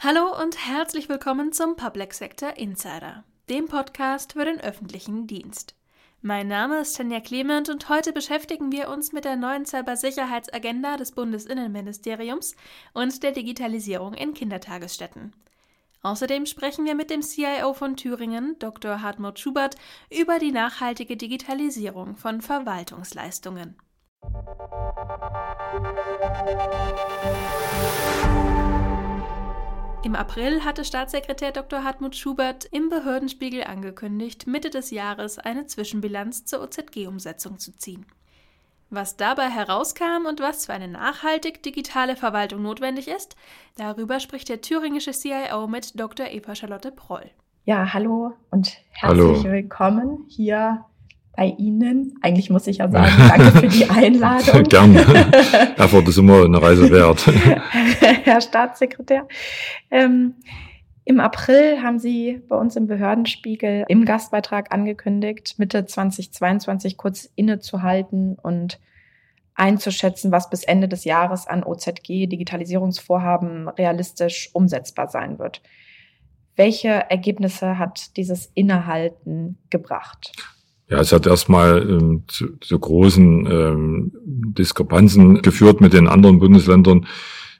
Hallo 0.00 0.40
und 0.40 0.64
herzlich 0.64 1.08
willkommen 1.08 1.52
zum 1.52 1.74
Public 1.74 2.14
Sector 2.14 2.56
Insider, 2.56 3.24
dem 3.50 3.66
Podcast 3.66 4.34
für 4.34 4.44
den 4.44 4.60
öffentlichen 4.60 5.26
Dienst. 5.26 5.74
Mein 6.22 6.46
Name 6.46 6.78
ist 6.78 6.96
Tanja 6.96 7.18
Clement 7.18 7.68
und 7.68 7.88
heute 7.88 8.12
beschäftigen 8.12 8.70
wir 8.70 8.90
uns 8.90 9.12
mit 9.12 9.24
der 9.24 9.34
neuen 9.34 9.66
Cybersicherheitsagenda 9.66 10.98
des 10.98 11.10
Bundesinnenministeriums 11.10 12.54
und 12.94 13.24
der 13.24 13.32
Digitalisierung 13.32 14.14
in 14.14 14.34
Kindertagesstätten. 14.34 15.32
Außerdem 16.02 16.46
sprechen 16.46 16.84
wir 16.84 16.94
mit 16.94 17.10
dem 17.10 17.22
CIO 17.22 17.74
von 17.74 17.96
Thüringen, 17.96 18.56
Dr. 18.60 19.02
Hartmut 19.02 19.40
Schubert, 19.40 19.74
über 20.16 20.38
die 20.38 20.52
nachhaltige 20.52 21.16
Digitalisierung 21.16 22.14
von 22.14 22.40
Verwaltungsleistungen. 22.40 23.76
Im 30.04 30.14
April 30.14 30.64
hatte 30.64 30.84
Staatssekretär 30.84 31.50
Dr. 31.50 31.82
Hartmut 31.82 32.14
Schubert 32.14 32.66
im 32.66 32.88
Behördenspiegel 32.88 33.64
angekündigt, 33.64 34.46
Mitte 34.46 34.70
des 34.70 34.92
Jahres 34.92 35.38
eine 35.40 35.66
Zwischenbilanz 35.66 36.44
zur 36.44 36.62
OZG-Umsetzung 36.62 37.58
zu 37.58 37.76
ziehen. 37.76 38.06
Was 38.90 39.16
dabei 39.16 39.50
herauskam 39.50 40.26
und 40.28 40.40
was 40.40 40.66
für 40.66 40.72
eine 40.72 40.86
nachhaltig 40.86 41.64
digitale 41.64 42.14
Verwaltung 42.14 42.62
notwendig 42.62 43.08
ist, 43.08 43.36
darüber 43.76 44.20
spricht 44.20 44.48
der 44.48 44.60
thüringische 44.60 45.10
CIO 45.10 45.66
mit 45.66 45.98
Dr. 45.98 46.28
Eva 46.28 46.54
Charlotte 46.54 46.92
Proll. 46.92 47.28
Ja, 47.64 47.92
hallo 47.92 48.34
und 48.50 48.78
herzlich 48.90 49.42
hallo. 49.42 49.44
willkommen 49.44 50.24
hier 50.28 50.84
bei 51.38 51.54
Ihnen. 51.56 52.18
Eigentlich 52.20 52.50
muss 52.50 52.66
ich 52.66 52.78
ja 52.78 52.90
sagen, 52.90 53.12
danke 53.28 53.60
für 53.60 53.68
die 53.68 53.88
Einladung. 53.88 54.64
Gerne. 54.68 54.98
Erfurt 55.76 56.08
ist 56.08 56.18
immer 56.18 56.44
eine 56.44 56.60
Reise 56.60 56.90
wert. 56.90 57.24
Herr 58.24 58.40
Staatssekretär. 58.40 59.28
Ähm, 59.92 60.34
Im 61.04 61.20
April 61.20 61.80
haben 61.80 62.00
Sie 62.00 62.42
bei 62.48 62.56
uns 62.56 62.74
im 62.74 62.88
Behördenspiegel 62.88 63.84
im 63.86 64.04
Gastbeitrag 64.04 64.72
angekündigt, 64.72 65.54
Mitte 65.58 65.86
2022 65.86 66.96
kurz 66.96 67.30
innezuhalten 67.36 68.34
und 68.34 68.80
einzuschätzen, 69.54 70.32
was 70.32 70.50
bis 70.50 70.64
Ende 70.64 70.88
des 70.88 71.04
Jahres 71.04 71.46
an 71.46 71.62
OZG-Digitalisierungsvorhaben 71.62 73.68
realistisch 73.68 74.50
umsetzbar 74.54 75.06
sein 75.06 75.38
wird. 75.38 75.62
Welche 76.56 76.88
Ergebnisse 76.88 77.78
hat 77.78 78.16
dieses 78.16 78.50
Innehalten 78.54 79.58
gebracht? 79.70 80.32
Ja, 80.90 81.00
es 81.00 81.12
hat 81.12 81.26
erstmal 81.26 81.82
ähm, 81.88 82.24
zu, 82.28 82.56
zu 82.60 82.78
großen 82.78 83.46
ähm, 83.46 84.12
Diskrepanzen 84.24 85.42
geführt 85.42 85.82
mit 85.82 85.92
den 85.92 86.08
anderen 86.08 86.38
Bundesländern, 86.38 87.06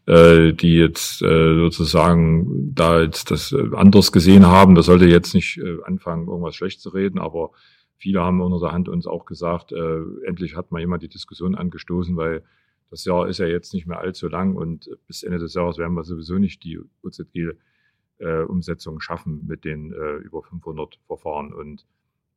äh, 0.06 0.54
die 0.54 0.76
jetzt 0.76 1.20
äh, 1.20 1.54
sozusagen 1.56 2.74
da 2.74 3.02
jetzt 3.02 3.30
das 3.30 3.52
äh, 3.52 3.68
anders 3.74 4.12
gesehen 4.12 4.46
haben. 4.46 4.74
Das 4.74 4.86
sollte 4.86 5.04
jetzt 5.04 5.34
nicht 5.34 5.58
äh, 5.58 5.76
anfangen, 5.84 6.26
irgendwas 6.26 6.56
schlecht 6.56 6.80
zu 6.80 6.88
reden, 6.88 7.18
aber 7.18 7.50
viele 7.98 8.22
haben 8.22 8.40
unter 8.40 8.60
der 8.60 8.72
Hand 8.72 8.88
uns 8.88 9.06
auch 9.06 9.26
gesagt, 9.26 9.72
äh, 9.72 10.00
endlich 10.26 10.56
hat 10.56 10.72
mal 10.72 10.80
jemand 10.80 11.02
die 11.02 11.08
Diskussion 11.08 11.54
angestoßen, 11.54 12.16
weil 12.16 12.42
das 12.90 13.04
Jahr 13.04 13.28
ist 13.28 13.40
ja 13.40 13.46
jetzt 13.46 13.74
nicht 13.74 13.86
mehr 13.86 13.98
allzu 13.98 14.28
lang 14.28 14.56
und 14.56 14.88
bis 15.06 15.22
Ende 15.22 15.38
des 15.38 15.52
Jahres 15.52 15.76
werden 15.76 15.92
wir 15.92 16.04
sowieso 16.04 16.38
nicht 16.38 16.64
die 16.64 16.80
OZG-Umsetzung 17.02 18.96
äh, 18.96 19.00
schaffen 19.00 19.46
mit 19.46 19.66
den 19.66 19.92
äh, 19.92 20.16
über 20.24 20.42
500 20.42 20.98
Verfahren 21.06 21.52
und 21.52 21.84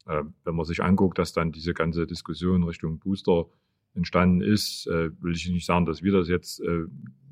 wenn 0.05 0.55
man 0.55 0.65
sich 0.65 0.81
anguckt, 0.83 1.19
dass 1.19 1.33
dann 1.33 1.51
diese 1.51 1.73
ganze 1.73 2.07
Diskussion 2.07 2.63
Richtung 2.63 2.99
Booster 2.99 3.45
entstanden 3.93 4.41
ist, 4.41 4.87
äh, 4.87 5.11
will 5.21 5.33
ich 5.35 5.49
nicht 5.49 5.65
sagen, 5.65 5.85
dass 5.85 6.01
wir 6.01 6.11
das 6.11 6.29
jetzt 6.29 6.61
äh, 6.61 6.85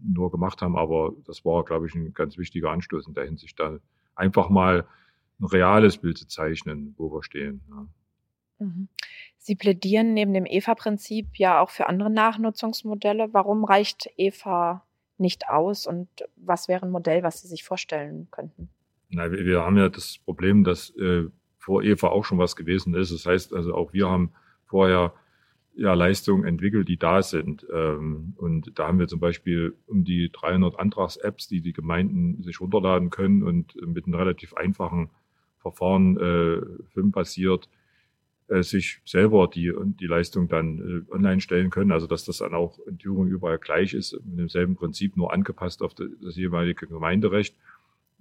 nur 0.04 0.32
gemacht 0.32 0.62
haben, 0.62 0.78
aber 0.78 1.14
das 1.26 1.46
war, 1.46 1.64
glaube 1.64 1.88
ich, 1.88 1.96
ein 1.96 2.14
ganz 2.14 2.38
wichtiger 2.38 2.72
Anstoß 2.72 3.08
in 3.08 3.14
der 3.14 3.26
Hinsicht, 3.26 3.60
da 3.60 3.80
einfach 4.16 4.50
mal 4.50 4.86
ein 5.40 5.46
reales 5.46 5.98
Bild 5.98 6.18
zu 6.18 6.28
zeichnen, 6.28 6.94
wo 6.98 7.12
wir 7.12 7.24
stehen. 7.24 7.62
Ja. 7.70 7.88
Mhm. 8.66 8.90
Sie 9.38 9.56
plädieren 9.56 10.14
neben 10.14 10.34
dem 10.34 10.46
EVA-Prinzip 10.46 11.38
ja 11.38 11.62
auch 11.62 11.70
für 11.70 11.88
andere 11.88 12.10
Nachnutzungsmodelle. 12.10 13.30
Warum 13.34 13.64
reicht 13.64 14.10
EVA 14.18 14.86
nicht 15.18 15.50
aus 15.50 15.88
und 15.88 16.10
was 16.36 16.68
wäre 16.68 16.86
ein 16.86 16.92
Modell, 16.92 17.24
was 17.24 17.42
Sie 17.42 17.48
sich 17.48 17.64
vorstellen 17.64 18.28
könnten? 18.32 18.70
Na, 19.10 19.32
wir, 19.32 19.46
wir 19.46 19.62
haben 19.62 19.78
ja 19.78 19.90
das 19.90 20.20
Problem, 20.20 20.64
dass 20.64 20.92
äh, 20.98 21.26
vor 21.60 21.84
Eva 21.84 22.08
auch 22.08 22.26
schon 22.26 22.40
was 22.40 22.56
gewesen 22.56 22.96
ist. 22.96 23.12
Das 23.12 23.26
heißt 23.26 23.54
also, 23.54 23.76
auch 23.76 23.94
wir 23.94 24.10
haben 24.10 24.32
vorher 24.66 25.14
ja, 25.76 25.94
Leistungen 25.94 26.46
entwickelt, 26.46 26.88
die 26.88 26.98
da 26.98 27.22
sind. 27.22 27.66
Ähm, 27.72 28.34
und 28.38 28.78
da 28.78 28.88
haben 28.88 29.00
wir 29.00 29.08
zum 29.08 29.20
Beispiel 29.20 29.76
um 29.86 30.04
die 30.04 30.32
300 30.32 30.80
Antrags-Apps, 30.80 31.48
die 31.48 31.62
die 31.62 31.74
Gemeinden 31.74 32.42
sich 32.44 32.60
runterladen 32.60 33.10
können 33.10 33.44
und 33.44 33.76
mit 33.86 34.06
einem 34.06 34.16
relativ 34.16 34.54
einfachen 34.56 35.10
Verfahren, 35.58 36.18
äh, 36.18 36.62
filmbasiert, 36.94 37.70
äh, 38.48 38.64
sich 38.64 39.02
selber 39.06 39.48
die, 39.48 39.72
die 40.00 40.08
Leistung 40.08 40.48
dann 40.48 41.06
äh, 41.10 41.14
online 41.14 41.40
stellen 41.40 41.70
können. 41.70 41.92
Also 41.92 42.08
dass 42.08 42.26
das 42.26 42.38
dann 42.38 42.54
auch 42.54 42.80
in 42.88 42.98
Thüringen 42.98 43.30
überall 43.30 43.60
gleich 43.60 43.94
ist, 43.94 44.14
mit 44.26 44.40
demselben 44.40 44.76
Prinzip, 44.76 45.16
nur 45.16 45.32
angepasst 45.32 45.82
auf 45.82 45.94
das 45.94 46.36
jeweilige 46.36 46.88
Gemeinderecht. 46.88 47.56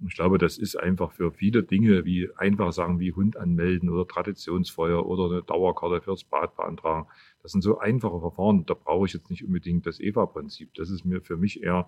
Ich 0.05 0.15
glaube, 0.15 0.37
das 0.37 0.57
ist 0.57 0.77
einfach 0.77 1.11
für 1.11 1.31
viele 1.31 1.63
Dinge, 1.63 2.05
wie 2.05 2.29
einfach 2.37 2.71
sagen, 2.71 2.99
wie 2.99 3.11
Hund 3.11 3.35
anmelden 3.35 3.89
oder 3.89 4.07
Traditionsfeuer 4.07 5.05
oder 5.05 5.25
eine 5.25 5.43
Dauerkarte 5.43 6.01
fürs 6.01 6.23
Bad 6.23 6.55
beantragen. 6.55 7.07
Das 7.43 7.51
sind 7.51 7.61
so 7.61 7.79
einfache 7.79 8.19
Verfahren. 8.19 8.65
Da 8.65 8.75
brauche 8.75 9.07
ich 9.07 9.13
jetzt 9.13 9.29
nicht 9.29 9.43
unbedingt 9.43 9.85
das 9.85 9.99
EVA-Prinzip. 9.99 10.73
Das 10.75 10.89
ist 10.89 11.03
mir 11.03 11.21
für 11.21 11.35
mich 11.35 11.63
eher 11.63 11.87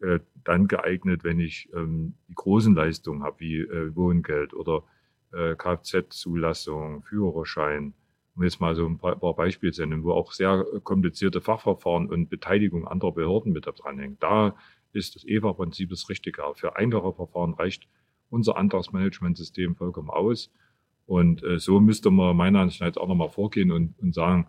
äh, 0.00 0.20
dann 0.44 0.66
geeignet, 0.66 1.24
wenn 1.24 1.40
ich 1.40 1.68
ähm, 1.74 2.14
die 2.28 2.34
großen 2.34 2.74
Leistungen 2.74 3.22
habe, 3.22 3.40
wie 3.40 3.60
äh, 3.60 3.94
Wohngeld 3.94 4.54
oder 4.54 4.84
äh, 5.32 5.54
Kfz-Zulassung, 5.56 7.02
Führerschein, 7.02 7.92
um 8.34 8.42
jetzt 8.44 8.60
mal 8.60 8.74
so 8.74 8.86
ein 8.86 8.98
paar, 8.98 9.16
paar 9.16 9.34
Beispiele 9.34 9.72
zu 9.72 9.84
nennen, 9.84 10.04
wo 10.04 10.12
auch 10.12 10.32
sehr 10.32 10.64
komplizierte 10.84 11.40
Fachverfahren 11.40 12.08
und 12.08 12.28
Beteiligung 12.30 12.86
anderer 12.86 13.12
Behörden 13.12 13.52
mit 13.52 13.66
dranhängen. 13.66 14.16
Da 14.20 14.54
ist 14.92 15.14
das 15.14 15.24
EVA-Prinzip 15.24 15.90
das 15.90 16.08
Richtige. 16.08 16.42
Für 16.54 16.76
einfache 16.76 17.12
Verfahren 17.12 17.54
reicht 17.54 17.88
unser 18.30 18.56
Antragsmanagementsystem 18.56 19.76
vollkommen 19.76 20.10
aus. 20.10 20.50
Und 21.06 21.42
äh, 21.44 21.58
so 21.58 21.80
müsste 21.80 22.10
man 22.10 22.36
meiner 22.36 22.60
Ansicht 22.60 22.80
nach 22.80 22.88
jetzt 22.88 22.98
auch 22.98 23.08
nochmal 23.08 23.28
vorgehen 23.28 23.70
und, 23.70 23.94
und 23.98 24.14
sagen, 24.14 24.48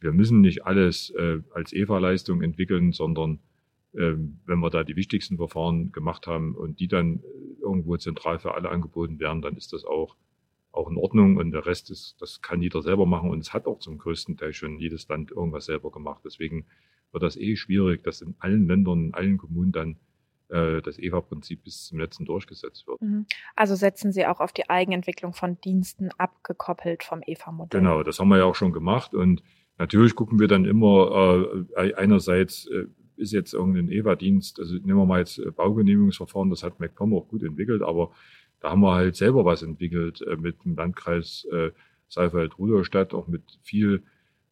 wir 0.00 0.12
müssen 0.12 0.40
nicht 0.40 0.66
alles 0.66 1.10
äh, 1.10 1.40
als 1.52 1.72
EVA-Leistung 1.72 2.42
entwickeln, 2.42 2.92
sondern 2.92 3.38
äh, 3.92 4.14
wenn 4.44 4.58
wir 4.58 4.70
da 4.70 4.84
die 4.84 4.96
wichtigsten 4.96 5.36
Verfahren 5.36 5.92
gemacht 5.92 6.26
haben 6.26 6.54
und 6.54 6.80
die 6.80 6.88
dann 6.88 7.20
äh, 7.20 7.62
irgendwo 7.62 7.96
zentral 7.96 8.38
für 8.38 8.54
alle 8.54 8.70
angeboten 8.70 9.20
werden, 9.20 9.40
dann 9.40 9.56
ist 9.56 9.72
das 9.72 9.84
auch, 9.84 10.16
auch 10.72 10.90
in 10.90 10.96
Ordnung. 10.96 11.36
Und 11.36 11.52
der 11.52 11.64
Rest 11.64 11.90
ist, 11.90 12.16
das 12.20 12.42
kann 12.42 12.60
jeder 12.60 12.82
selber 12.82 13.06
machen. 13.06 13.30
Und 13.30 13.40
es 13.40 13.54
hat 13.54 13.66
auch 13.66 13.78
zum 13.78 13.98
größten 13.98 14.36
Teil 14.36 14.52
schon 14.52 14.78
jedes 14.78 15.08
Land 15.08 15.30
irgendwas 15.30 15.66
selber 15.66 15.90
gemacht. 15.90 16.22
Deswegen 16.24 16.66
wird 17.14 17.22
das 17.22 17.36
eh 17.36 17.56
schwierig, 17.56 18.02
dass 18.04 18.20
in 18.20 18.34
allen 18.38 18.66
Ländern, 18.66 19.06
in 19.06 19.14
allen 19.14 19.38
Kommunen 19.38 19.72
dann 19.72 19.96
äh, 20.48 20.82
das 20.82 20.98
EVA-Prinzip 20.98 21.64
bis 21.64 21.86
zum 21.86 21.98
letzten 21.98 22.26
durchgesetzt 22.26 22.86
wird. 22.86 23.00
Mhm. 23.00 23.26
Also 23.56 23.74
setzen 23.74 24.12
Sie 24.12 24.26
auch 24.26 24.40
auf 24.40 24.52
die 24.52 24.68
Eigenentwicklung 24.68 25.32
von 25.32 25.58
Diensten 25.60 26.10
abgekoppelt 26.18 27.02
vom 27.02 27.22
EVA-Modell. 27.26 27.80
Genau, 27.80 28.02
das 28.02 28.18
haben 28.18 28.28
wir 28.28 28.38
ja 28.38 28.44
auch 28.44 28.54
schon 28.54 28.72
gemacht 28.72 29.14
und 29.14 29.42
natürlich 29.78 30.14
gucken 30.14 30.38
wir 30.38 30.48
dann 30.48 30.66
immer 30.66 31.64
äh, 31.76 31.94
einerseits 31.94 32.66
äh, 32.66 32.86
ist 33.16 33.32
jetzt 33.32 33.54
irgendein 33.54 33.90
EVA-Dienst, 33.90 34.58
also 34.58 34.74
nehmen 34.74 34.98
wir 34.98 35.06
mal 35.06 35.20
jetzt 35.20 35.38
äh, 35.38 35.50
Baugenehmigungsverfahren, 35.50 36.50
das 36.50 36.62
hat 36.62 36.80
MacPom 36.80 37.14
auch 37.14 37.28
gut 37.28 37.42
entwickelt, 37.42 37.82
aber 37.82 38.10
da 38.60 38.70
haben 38.70 38.80
wir 38.80 38.94
halt 38.94 39.16
selber 39.16 39.44
was 39.44 39.62
entwickelt 39.62 40.20
äh, 40.22 40.36
mit 40.36 40.64
dem 40.64 40.74
Landkreis 40.74 41.46
äh, 41.52 41.70
Saalfeld-Rudolstadt, 42.08 43.14
auch 43.14 43.28
mit 43.28 43.42
viel 43.62 44.02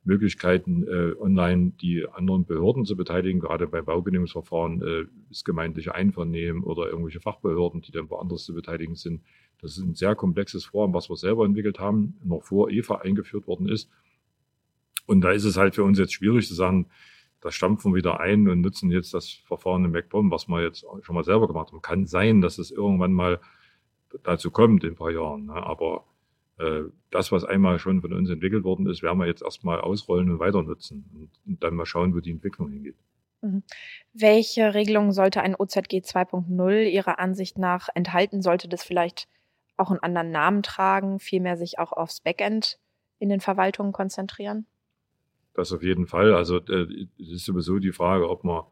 Möglichkeiten, 0.04 0.84
äh, 0.88 1.14
online 1.20 1.72
die 1.80 2.06
anderen 2.08 2.44
Behörden 2.44 2.84
zu 2.84 2.96
beteiligen. 2.96 3.40
Gerade 3.40 3.68
bei 3.68 3.82
Baugenehmigungsverfahren 3.82 4.82
äh, 4.82 5.04
ist 5.30 5.44
gemeindliche 5.44 5.94
Einvernehmen 5.94 6.64
oder 6.64 6.88
irgendwelche 6.88 7.20
Fachbehörden, 7.20 7.82
die 7.82 7.92
dann 7.92 8.10
woanders 8.10 8.44
zu 8.44 8.54
beteiligen 8.54 8.96
sind. 8.96 9.22
Das 9.60 9.76
ist 9.76 9.84
ein 9.84 9.94
sehr 9.94 10.16
komplexes 10.16 10.64
Vorhaben, 10.64 10.94
was 10.94 11.08
wir 11.08 11.16
selber 11.16 11.44
entwickelt 11.44 11.78
haben, 11.78 12.18
noch 12.24 12.42
vor 12.42 12.70
EVA 12.70 12.96
eingeführt 12.96 13.46
worden 13.46 13.68
ist. 13.68 13.88
Und 15.06 15.20
da 15.20 15.30
ist 15.30 15.44
es 15.44 15.56
halt 15.56 15.76
für 15.76 15.84
uns 15.84 15.98
jetzt 15.98 16.14
schwierig 16.14 16.48
zu 16.48 16.54
sagen, 16.54 16.86
da 17.40 17.50
stampfen 17.50 17.92
wir 17.92 17.96
wieder 17.96 18.20
ein 18.20 18.48
und 18.48 18.60
nutzen 18.60 18.90
jetzt 18.90 19.14
das 19.14 19.28
Verfahren 19.28 19.84
im 19.84 19.92
MacBomb, 19.92 20.32
was 20.32 20.48
wir 20.48 20.62
jetzt 20.62 20.84
schon 21.02 21.14
mal 21.14 21.24
selber 21.24 21.48
gemacht 21.48 21.72
haben. 21.72 21.82
Kann 21.82 22.06
sein, 22.06 22.40
dass 22.40 22.58
es 22.58 22.70
irgendwann 22.70 23.12
mal 23.12 23.40
dazu 24.22 24.50
kommt 24.50 24.84
in 24.84 24.90
ein 24.90 24.96
paar 24.96 25.10
Jahren. 25.10 25.46
Ne? 25.46 25.54
Aber 25.54 26.04
das, 27.10 27.32
was 27.32 27.44
einmal 27.44 27.78
schon 27.78 28.00
von 28.00 28.12
uns 28.12 28.30
entwickelt 28.30 28.64
worden 28.64 28.86
ist, 28.86 29.02
werden 29.02 29.18
wir 29.18 29.26
jetzt 29.26 29.42
erstmal 29.42 29.80
ausrollen 29.80 30.30
und 30.30 30.38
weiter 30.38 30.62
nutzen 30.62 31.04
und, 31.14 31.30
und 31.46 31.62
dann 31.62 31.74
mal 31.74 31.86
schauen, 31.86 32.14
wo 32.14 32.20
die 32.20 32.30
Entwicklung 32.30 32.70
hingeht. 32.70 32.96
Mhm. 33.40 33.62
Welche 34.12 34.74
Regelungen 34.74 35.12
sollte 35.12 35.42
ein 35.42 35.54
OZG 35.54 36.02
2.0 36.04 36.88
Ihrer 36.88 37.18
Ansicht 37.18 37.58
nach 37.58 37.88
enthalten? 37.94 38.42
Sollte 38.42 38.68
das 38.68 38.82
vielleicht 38.82 39.28
auch 39.76 39.90
einen 39.90 40.00
anderen 40.00 40.30
Namen 40.30 40.62
tragen, 40.62 41.18
vielmehr 41.18 41.56
sich 41.56 41.78
auch 41.78 41.92
aufs 41.92 42.20
Backend 42.20 42.78
in 43.18 43.28
den 43.28 43.40
Verwaltungen 43.40 43.92
konzentrieren? 43.92 44.66
Das 45.54 45.72
auf 45.72 45.82
jeden 45.82 46.06
Fall. 46.06 46.34
Also 46.34 46.58
äh, 46.58 47.06
es 47.20 47.30
ist 47.30 47.44
sowieso 47.44 47.78
die 47.78 47.92
Frage, 47.92 48.28
ob 48.30 48.44
man 48.44 48.64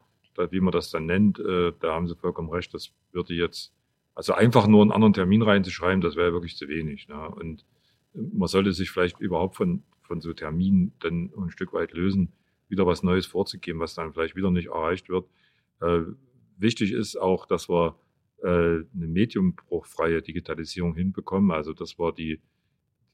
wie 0.49 0.61
man 0.61 0.71
das 0.71 0.89
dann 0.89 1.05
nennt, 1.05 1.39
äh, 1.39 1.73
da 1.79 1.93
haben 1.93 2.07
Sie 2.07 2.15
vollkommen 2.15 2.49
recht, 2.49 2.73
das 2.73 2.91
würde 3.11 3.33
jetzt, 3.33 3.73
also 4.15 4.33
einfach 4.33 4.67
nur 4.67 4.81
einen 4.81 4.91
anderen 4.91 5.13
Termin 5.13 5.41
reinzuschreiben, 5.41 6.01
das 6.01 6.15
wäre 6.15 6.33
wirklich 6.33 6.55
zu 6.57 6.67
wenig. 6.67 7.07
Ne? 7.07 7.29
Und 7.29 7.65
man 8.13 8.47
sollte 8.47 8.73
sich 8.73 8.91
vielleicht 8.91 9.19
überhaupt 9.19 9.55
von, 9.55 9.83
von 10.01 10.21
so 10.21 10.33
Terminen 10.33 10.93
dann 10.99 11.31
ein 11.37 11.51
Stück 11.51 11.73
weit 11.73 11.93
lösen, 11.93 12.33
wieder 12.67 12.85
was 12.85 13.03
Neues 13.03 13.25
vorzugeben, 13.25 13.79
was 13.79 13.95
dann 13.95 14.13
vielleicht 14.13 14.35
wieder 14.35 14.51
nicht 14.51 14.67
erreicht 14.67 15.09
wird. 15.09 15.27
Äh, 15.81 16.01
wichtig 16.57 16.91
ist 16.91 17.15
auch, 17.17 17.45
dass 17.45 17.69
wir 17.69 17.95
äh, 18.43 18.47
eine 18.47 19.07
mediumbruchfreie 19.07 20.21
Digitalisierung 20.21 20.95
hinbekommen, 20.95 21.51
also 21.51 21.73
dass 21.73 21.99
wir 21.99 22.11
die, 22.11 22.39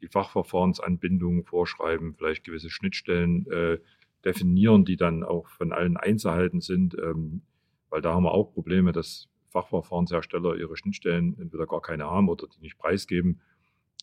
die 0.01 0.07
Fachverfahrensanbindungen 0.07 1.43
vorschreiben, 1.43 2.15
vielleicht 2.15 2.43
gewisse 2.43 2.69
Schnittstellen 2.69 3.45
äh, 3.51 3.79
definieren, 4.25 4.85
die 4.85 4.97
dann 4.97 5.23
auch 5.23 5.47
von 5.47 5.71
allen 5.71 5.97
einzuhalten 5.97 6.61
sind, 6.61 6.95
ähm, 7.01 7.41
weil 7.89 8.01
da 8.01 8.13
haben 8.13 8.23
wir 8.23 8.31
auch 8.31 8.53
Probleme, 8.53 8.91
dass 8.91 9.29
Fachverfahrenshersteller 9.49 10.55
ihre 10.55 10.75
Schnittstellen 10.77 11.37
entweder 11.39 11.65
gar 11.65 11.81
keine 11.81 12.05
haben 12.05 12.29
oder 12.29 12.47
die 12.47 12.61
nicht 12.61 12.77
preisgeben 12.77 13.39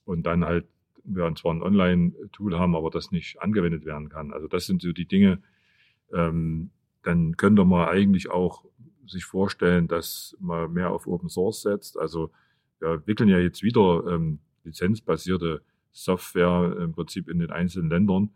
und 0.04 0.24
dann 0.24 0.44
halt 0.44 0.66
wir 1.04 1.34
zwar 1.34 1.54
ein 1.54 1.62
Online-Tool 1.62 2.58
haben, 2.58 2.74
aber 2.74 2.90
das 2.90 3.10
nicht 3.10 3.40
angewendet 3.40 3.84
werden 3.84 4.08
kann. 4.08 4.32
Also 4.32 4.48
das 4.48 4.66
sind 4.66 4.82
so 4.82 4.92
die 4.92 5.06
Dinge, 5.06 5.40
ähm, 6.12 6.70
dann 7.02 7.36
könnte 7.36 7.64
man 7.64 7.88
eigentlich 7.88 8.30
auch 8.30 8.64
sich 9.06 9.24
vorstellen, 9.24 9.88
dass 9.88 10.36
man 10.40 10.72
mehr 10.72 10.90
auf 10.90 11.06
Open 11.06 11.28
Source 11.28 11.62
setzt. 11.62 11.98
Also 11.98 12.30
wir 12.80 12.92
entwickeln 12.92 13.28
ja 13.28 13.38
jetzt 13.38 13.62
wieder 13.62 14.04
ähm, 14.08 14.38
lizenzbasierte 14.64 15.62
Software 15.92 16.76
im 16.80 16.92
Prinzip 16.92 17.28
in 17.28 17.38
den 17.38 17.50
einzelnen 17.50 17.90
Ländern. 17.90 18.30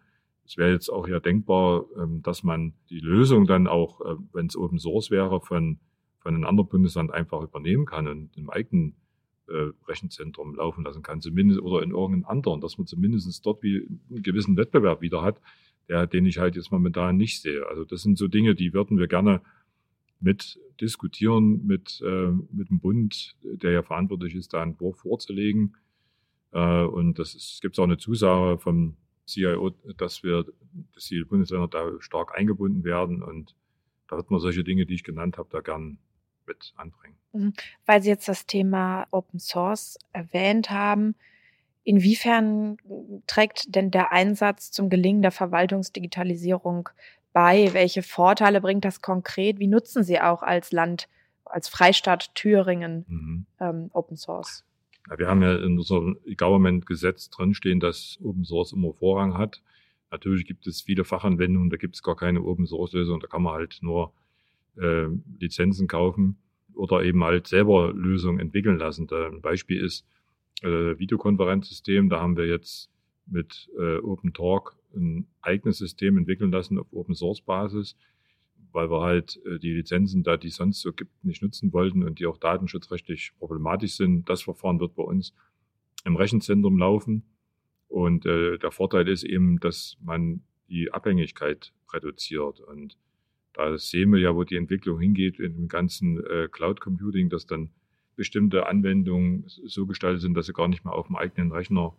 Es 0.46 0.56
wäre 0.56 0.70
jetzt 0.70 0.90
auch 0.90 1.08
ja 1.08 1.20
denkbar, 1.20 1.86
ähm, 1.96 2.22
dass 2.22 2.42
man 2.42 2.74
die 2.90 3.00
Lösung 3.00 3.46
dann 3.46 3.66
auch, 3.66 4.00
äh, 4.00 4.16
wenn 4.32 4.46
es 4.46 4.56
Open 4.56 4.78
Source 4.78 5.10
wäre, 5.10 5.40
von, 5.40 5.78
von 6.20 6.34
einem 6.34 6.44
anderen 6.44 6.68
Bundesland 6.68 7.12
einfach 7.12 7.42
übernehmen 7.42 7.86
kann 7.86 8.06
und 8.06 8.36
im 8.36 8.50
eigenen 8.50 8.94
äh, 9.48 9.72
Rechenzentrum 9.86 10.54
laufen 10.54 10.84
lassen 10.84 11.02
kann, 11.02 11.20
zumindest 11.20 11.60
oder 11.60 11.82
in 11.82 11.90
irgendeinem 11.90 12.26
anderen, 12.26 12.60
dass 12.60 12.78
man 12.78 12.86
zumindest 12.86 13.44
dort 13.44 13.62
wie 13.62 13.88
einen 14.10 14.22
gewissen 14.22 14.56
Wettbewerb 14.56 15.00
wieder 15.00 15.22
hat, 15.22 15.40
der, 15.88 16.06
den 16.06 16.26
ich 16.26 16.38
halt 16.38 16.56
jetzt 16.56 16.70
momentan 16.70 17.16
nicht 17.16 17.40
sehe. 17.40 17.66
Also 17.66 17.84
das 17.84 18.02
sind 18.02 18.18
so 18.18 18.28
Dinge, 18.28 18.54
die 18.54 18.72
würden 18.72 18.98
wir 18.98 19.08
gerne 19.08 19.40
mit 20.20 20.58
diskutieren, 20.80 21.66
mit, 21.66 22.00
äh, 22.04 22.30
mit 22.52 22.70
dem 22.70 22.80
Bund, 22.80 23.36
der 23.42 23.72
ja 23.72 23.82
verantwortlich 23.82 24.34
ist, 24.34 24.52
da 24.52 24.62
einen 24.62 24.72
Entwurf 24.72 24.98
vorzulegen. 24.98 25.76
Äh, 26.52 26.84
und 26.84 27.18
das 27.18 27.58
gibt 27.62 27.78
auch 27.78 27.84
eine 27.84 27.98
Zusage 27.98 28.58
vom 28.58 28.96
CIO, 29.26 29.70
dass 29.96 30.22
wir, 30.22 30.46
dass 30.94 31.04
die 31.06 31.22
Bundesländer 31.24 31.68
da 31.68 31.92
stark 32.00 32.36
eingebunden 32.36 32.84
werden. 32.84 33.22
Und 33.22 33.54
da 34.08 34.16
wird 34.16 34.30
man 34.30 34.40
solche 34.40 34.64
Dinge, 34.64 34.86
die 34.86 34.94
ich 34.94 35.04
genannt 35.04 35.38
habe, 35.38 35.48
da 35.50 35.60
gern 35.60 35.98
mit 36.48 36.72
anbringen. 36.76 37.16
Mhm. 37.32 37.52
Weil 37.86 38.02
Sie 38.02 38.08
jetzt 38.08 38.28
das 38.28 38.46
Thema 38.46 39.06
Open 39.10 39.38
Source 39.38 39.98
erwähnt 40.12 40.70
haben, 40.70 41.14
inwiefern 41.84 42.78
trägt 43.26 43.74
denn 43.74 43.90
der 43.90 44.12
Einsatz 44.12 44.70
zum 44.70 44.90
Gelingen 44.90 45.22
der 45.22 45.30
Verwaltungsdigitalisierung 45.30 46.88
bei? 47.32 47.72
Welche 47.72 48.02
Vorteile 48.02 48.60
bringt 48.60 48.84
das 48.84 49.00
konkret? 49.00 49.58
Wie 49.58 49.68
nutzen 49.68 50.02
Sie 50.02 50.20
auch 50.20 50.42
als 50.42 50.72
Land, 50.72 51.08
als 51.44 51.68
Freistaat 51.68 52.34
Thüringen 52.34 53.04
mhm. 53.08 53.46
ähm, 53.60 53.90
Open 53.92 54.16
Source? 54.16 54.64
Ja, 55.08 55.18
wir 55.18 55.28
haben 55.28 55.42
ja 55.42 55.56
in 55.56 55.78
unserem 55.78 56.18
Government-Gesetz 56.36 57.30
drinstehen, 57.30 57.80
dass 57.80 58.18
Open 58.22 58.44
Source 58.44 58.72
immer 58.72 58.92
Vorrang 58.92 59.38
hat. 59.38 59.62
Natürlich 60.10 60.46
gibt 60.46 60.66
es 60.66 60.82
viele 60.82 61.04
Fachanwendungen, 61.04 61.70
da 61.70 61.76
gibt 61.76 61.94
es 61.94 62.02
gar 62.02 62.16
keine 62.16 62.42
Open 62.42 62.66
Source 62.66 62.92
Lösung, 62.92 63.20
da 63.20 63.26
kann 63.26 63.42
man 63.42 63.54
halt 63.54 63.78
nur 63.82 64.12
äh, 64.80 65.06
Lizenzen 65.38 65.88
kaufen 65.88 66.38
oder 66.74 67.02
eben 67.02 67.22
halt 67.24 67.46
selber 67.46 67.92
Lösungen 67.92 68.38
entwickeln 68.38 68.78
lassen. 68.78 69.06
Da 69.06 69.26
ein 69.26 69.40
Beispiel 69.40 69.82
ist 69.82 70.06
äh, 70.62 70.98
Videokonferenzsystem. 70.98 72.08
Da 72.08 72.20
haben 72.20 72.36
wir 72.36 72.46
jetzt 72.46 72.90
mit 73.26 73.68
äh, 73.78 73.98
Open 73.98 74.32
Talk 74.32 74.76
ein 74.94 75.26
eigenes 75.42 75.78
System 75.78 76.16
entwickeln 76.16 76.50
lassen 76.50 76.78
auf 76.78 76.86
Open 76.92 77.14
Source 77.14 77.40
Basis, 77.40 77.96
weil 78.72 78.90
wir 78.90 79.02
halt 79.02 79.40
äh, 79.44 79.58
die 79.58 79.72
Lizenzen, 79.72 80.22
da 80.22 80.36
die 80.36 80.50
sonst 80.50 80.80
so 80.80 80.92
gibt, 80.92 81.24
nicht 81.24 81.42
nutzen 81.42 81.72
wollten 81.72 82.02
und 82.02 82.18
die 82.18 82.26
auch 82.26 82.38
datenschutzrechtlich 82.38 83.32
problematisch 83.38 83.96
sind. 83.96 84.28
Das 84.28 84.42
Verfahren 84.42 84.80
wird 84.80 84.94
bei 84.94 85.02
uns 85.02 85.34
im 86.04 86.16
Rechenzentrum 86.16 86.78
laufen. 86.78 87.24
Und 87.88 88.26
äh, 88.26 88.58
der 88.58 88.70
Vorteil 88.70 89.08
ist 89.08 89.24
eben, 89.24 89.60
dass 89.60 89.96
man 90.00 90.42
die 90.68 90.92
Abhängigkeit 90.92 91.72
reduziert. 91.92 92.60
Und 92.60 92.96
da 93.58 93.76
sehen 93.76 94.12
wir 94.12 94.20
ja, 94.20 94.36
wo 94.36 94.44
die 94.44 94.56
Entwicklung 94.56 95.00
hingeht 95.00 95.40
in 95.40 95.54
dem 95.54 95.68
ganzen 95.68 96.24
äh, 96.24 96.48
Cloud 96.50 96.80
Computing, 96.80 97.28
dass 97.28 97.44
dann 97.44 97.70
bestimmte 98.14 98.66
Anwendungen 98.66 99.44
so 99.46 99.84
gestaltet 99.84 100.22
sind, 100.22 100.34
dass 100.34 100.46
sie 100.46 100.52
gar 100.52 100.68
nicht 100.68 100.84
mehr 100.84 100.94
auf 100.94 101.08
dem 101.08 101.16
eigenen 101.16 101.50
Rechner 101.50 101.96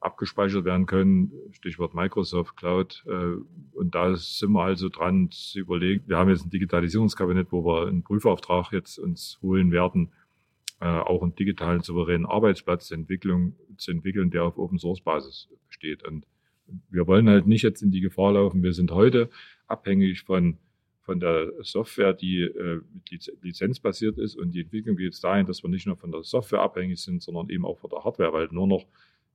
abgespeichert 0.00 0.64
werden 0.64 0.86
können. 0.86 1.32
Stichwort 1.50 1.94
Microsoft 1.94 2.56
Cloud. 2.56 3.04
Äh, 3.06 3.36
und 3.72 3.94
da 3.94 4.16
sind 4.16 4.52
wir 4.52 4.62
also 4.62 4.88
dran 4.88 5.30
zu 5.30 5.60
überlegen. 5.60 6.02
Wir 6.06 6.16
haben 6.16 6.30
jetzt 6.30 6.46
ein 6.46 6.50
Digitalisierungskabinett, 6.50 7.48
wo 7.52 7.62
wir 7.62 7.88
einen 7.88 8.02
Prüfauftrag 8.02 8.72
jetzt 8.72 8.98
uns 8.98 9.38
holen 9.42 9.70
werden, 9.70 10.12
äh, 10.80 10.86
auch 10.86 11.22
einen 11.22 11.34
digitalen 11.34 11.82
souveränen 11.82 12.24
Arbeitsplatz 12.24 12.86
zu 12.86 12.94
entwickeln, 12.94 13.54
zu 13.76 13.90
entwickeln, 13.90 14.30
der 14.30 14.44
auf 14.44 14.56
Open 14.56 14.78
Source 14.78 15.02
Basis 15.02 15.50
besteht. 15.68 16.08
Und 16.08 16.26
wir 16.88 17.06
wollen 17.06 17.28
halt 17.28 17.46
nicht 17.46 17.62
jetzt 17.62 17.82
in 17.82 17.90
die 17.90 18.00
Gefahr 18.00 18.32
laufen. 18.32 18.62
Wir 18.62 18.72
sind 18.72 18.90
heute 18.92 19.28
abhängig 19.66 20.22
von 20.22 20.56
von 21.02 21.18
der 21.18 21.52
Software, 21.62 22.12
die 22.12 22.42
äh, 22.42 22.80
mit 22.92 23.32
lizenzbasiert 23.42 24.18
ist 24.18 24.36
und 24.36 24.52
die 24.52 24.60
Entwicklung 24.60 24.96
geht 24.96 25.06
jetzt 25.06 25.24
dahin, 25.24 25.46
dass 25.46 25.62
wir 25.62 25.70
nicht 25.70 25.86
nur 25.86 25.96
von 25.96 26.12
der 26.12 26.22
Software 26.22 26.60
abhängig 26.60 27.00
sind, 27.00 27.22
sondern 27.22 27.50
eben 27.50 27.64
auch 27.64 27.78
von 27.78 27.90
der 27.90 28.04
Hardware, 28.04 28.32
weil 28.32 28.48
nur 28.52 28.68
noch 28.68 28.86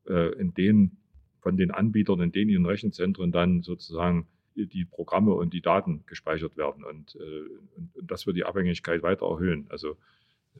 äh, 0.07 0.33
in 0.39 0.53
den, 0.53 0.97
von 1.41 1.57
den 1.57 1.71
Anbietern, 1.71 2.21
in 2.21 2.31
denen 2.31 2.49
ihren 2.49 2.65
Rechenzentren 2.65 3.31
dann 3.31 3.61
sozusagen 3.63 4.27
die 4.55 4.85
Programme 4.85 5.33
und 5.33 5.53
die 5.53 5.61
Daten 5.61 6.03
gespeichert 6.07 6.57
werden 6.57 6.83
und, 6.83 7.15
äh, 7.15 7.75
und 7.75 7.91
das 8.01 8.25
wird 8.25 8.37
die 8.37 8.45
Abhängigkeit 8.45 9.03
weiter 9.03 9.27
erhöhen. 9.27 9.67
Also 9.69 9.97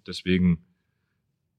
deswegen 0.06 0.66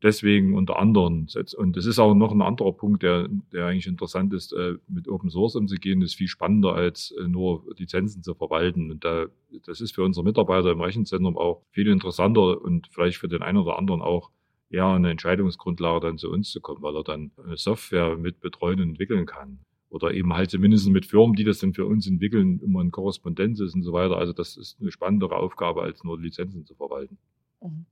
deswegen 0.03 0.55
unter 0.55 0.79
anderem. 0.79 1.27
Und 1.57 1.77
das 1.77 1.87
ist 1.87 1.99
auch 1.99 2.15
noch 2.15 2.33
ein 2.33 2.43
anderer 2.43 2.73
Punkt, 2.73 3.03
der, 3.03 3.29
der 3.53 3.67
eigentlich 3.67 3.87
interessant 3.87 4.33
ist, 4.33 4.53
äh, 4.53 4.75
mit 4.89 5.09
Open 5.09 5.31
Source 5.31 5.57
umzugehen, 5.57 6.03
ist 6.03 6.15
viel 6.15 6.29
spannender 6.29 6.75
als 6.75 7.15
äh, 7.19 7.27
nur 7.27 7.65
Lizenzen 7.77 8.23
zu 8.23 8.35
verwalten. 8.35 8.91
Und 8.91 9.05
da, 9.05 9.27
das 9.67 9.81
ist 9.81 9.95
für 9.95 10.05
unsere 10.05 10.25
Mitarbeiter 10.25 10.71
im 10.71 10.81
Rechenzentrum 10.81 11.37
auch 11.37 11.63
viel 11.71 11.89
interessanter 11.89 12.61
und 12.61 12.89
vielleicht 12.89 13.19
für 13.19 13.29
den 13.29 13.43
einen 13.43 13.59
oder 13.59 13.79
anderen 13.79 14.03
auch 14.03 14.31
eher 14.71 14.87
eine 14.87 15.11
Entscheidungsgrundlage 15.11 16.07
dann 16.07 16.19
zu 16.19 16.31
uns 16.31 16.51
zu 16.51 16.61
kommen, 16.61 16.83
weil 16.83 16.95
er 16.95 17.05
dann 17.05 17.33
eine 17.43 17.57
Software 17.57 18.17
mit 18.17 18.41
betreuen 18.41 18.81
und 18.81 18.91
entwickeln 18.91 19.27
kann. 19.27 19.61
Oder 19.91 20.13
eben 20.13 20.35
halt 20.35 20.51
zumindest 20.51 20.87
mit 20.91 21.07
Firmen, 21.07 21.35
die 21.35 21.45
das 21.45 21.61
dann 21.61 21.73
für 21.73 21.87
uns 21.87 22.07
entwickeln, 22.07 22.61
immer 22.61 22.83
in 22.83 22.91
Korrespondenz 22.91 23.59
ist 23.61 23.75
und 23.75 23.83
so 23.83 23.95
weiter. 23.95 24.19
Also 24.19 24.35
das 24.35 24.59
ist 24.59 24.79
eine 24.81 24.93
spannendere 24.93 25.37
Aufgabe, 25.37 25.81
als 25.81 26.05
nur 26.05 26.21
Lizenzen 26.21 26.67
zu 26.67 26.75
verwalten. 26.75 27.17
Mhm. 27.63 27.87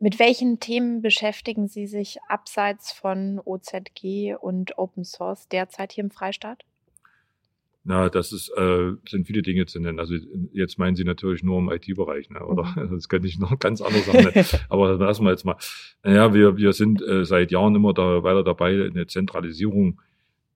Mit 0.00 0.18
welchen 0.18 0.60
Themen 0.60 1.02
beschäftigen 1.02 1.68
Sie 1.68 1.86
sich 1.86 2.18
abseits 2.28 2.92
von 2.92 3.40
OZG 3.44 4.34
und 4.40 4.76
Open 4.76 5.04
Source 5.04 5.48
derzeit 5.48 5.92
hier 5.92 6.04
im 6.04 6.10
Freistaat? 6.10 6.64
Na, 7.86 8.08
das 8.08 8.32
ist, 8.32 8.48
äh, 8.56 8.92
sind 9.06 9.26
viele 9.26 9.42
Dinge 9.42 9.66
zu 9.66 9.78
nennen. 9.78 10.00
Also 10.00 10.14
jetzt 10.52 10.78
meinen 10.78 10.96
Sie 10.96 11.04
natürlich 11.04 11.42
nur 11.42 11.58
im 11.58 11.70
IT-Bereich, 11.70 12.30
ne? 12.30 12.44
oder? 12.44 12.64
Mhm. 12.76 12.90
Das 12.94 13.10
könnte 13.10 13.28
ich 13.28 13.38
noch 13.38 13.58
ganz 13.58 13.82
anders 13.82 14.06
sagen. 14.06 14.32
Aber 14.70 14.96
lassen 14.96 15.24
wir 15.24 15.30
jetzt 15.30 15.44
mal. 15.44 15.56
Naja, 16.02 16.32
wir, 16.32 16.56
wir 16.56 16.72
sind 16.72 17.02
äh, 17.02 17.26
seit 17.26 17.50
Jahren 17.50 17.74
immer 17.74 17.92
da 17.92 18.22
weiter 18.22 18.42
dabei, 18.42 18.86
eine 18.86 19.06
Zentralisierung 19.06 20.00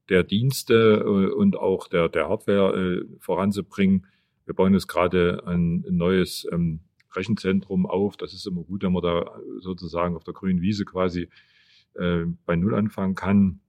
der 0.09 0.25
Dienste 0.25 1.05
äh, 1.05 1.33
und 1.35 1.57
auch 1.57 1.89
der, 1.89 2.09
der 2.09 2.31
Hardware 2.31 3.03
äh, 3.03 3.05
voranzubringen. 3.21 4.07
Wir 4.47 4.55
bauen 4.55 4.73
jetzt 4.73 4.89
gerade 4.89 5.43
ein, 5.47 5.85
ein 5.87 5.97
neues 5.97 6.47
ähm, 6.51 6.81
Rechenzentrum 7.13 7.87
auf. 7.87 8.17
Das 8.17 8.35
ist 8.35 8.47
immer 8.47 8.63
gut, 8.63 8.83
wenn 8.83 8.93
man 8.93 9.03
da 9.03 9.39
sozusagen 9.61 10.17
auf 10.17 10.25
der 10.25 10.35
grünen 10.35 10.61
Wiese 10.61 10.85
quasi 10.85 11.29
äh, 11.95 12.25
bei 12.47 12.57
Null 12.57 12.75
anfangen 12.75 13.15
kann. 13.15 13.61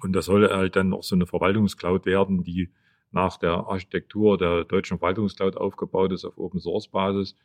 Und 0.00 0.12
das 0.14 0.26
soll 0.26 0.48
halt 0.48 0.76
dann 0.76 0.92
auch 0.92 1.02
so 1.02 1.14
eine 1.14 1.26
Verwaltungscloud 1.26 2.06
werden, 2.06 2.42
die 2.42 2.70
nach 3.12 3.36
der 3.36 3.52
Architektur 3.68 4.38
der 4.38 4.64
deutschen 4.64 4.98
Verwaltungscloud 4.98 5.56
aufgebaut 5.56 6.12
ist 6.12 6.24
auf 6.24 6.38
Open 6.38 6.60
Source 6.60 6.88
Basis. 6.88 7.36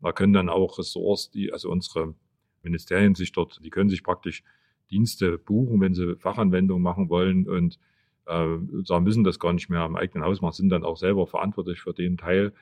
Da 0.00 0.12
können 0.12 0.32
dann 0.32 0.48
auch 0.48 0.78
Ressorts, 0.78 1.30
die, 1.30 1.52
also 1.52 1.70
unsere 1.70 2.14
Ministerien 2.62 3.14
sich 3.14 3.32
dort, 3.32 3.60
die 3.64 3.70
können 3.70 3.88
sich 3.88 4.02
praktisch 4.02 4.42
Dienste 4.90 5.38
buchen, 5.38 5.80
wenn 5.80 5.94
sie 5.94 6.16
Fachanwendungen 6.16 6.82
machen 6.82 7.08
wollen 7.08 7.48
und 7.48 7.78
äh, 8.26 8.56
müssen 9.00 9.24
das 9.24 9.38
gar 9.38 9.52
nicht 9.52 9.70
mehr 9.70 9.80
am 9.80 9.96
eigenen 9.96 10.24
Haus 10.24 10.40
machen, 10.40 10.54
sind 10.54 10.68
dann 10.68 10.84
auch 10.84 10.96
selber 10.96 11.26
verantwortlich 11.26 11.80
für 11.80 11.94
den 11.94 12.16
Teil. 12.16 12.52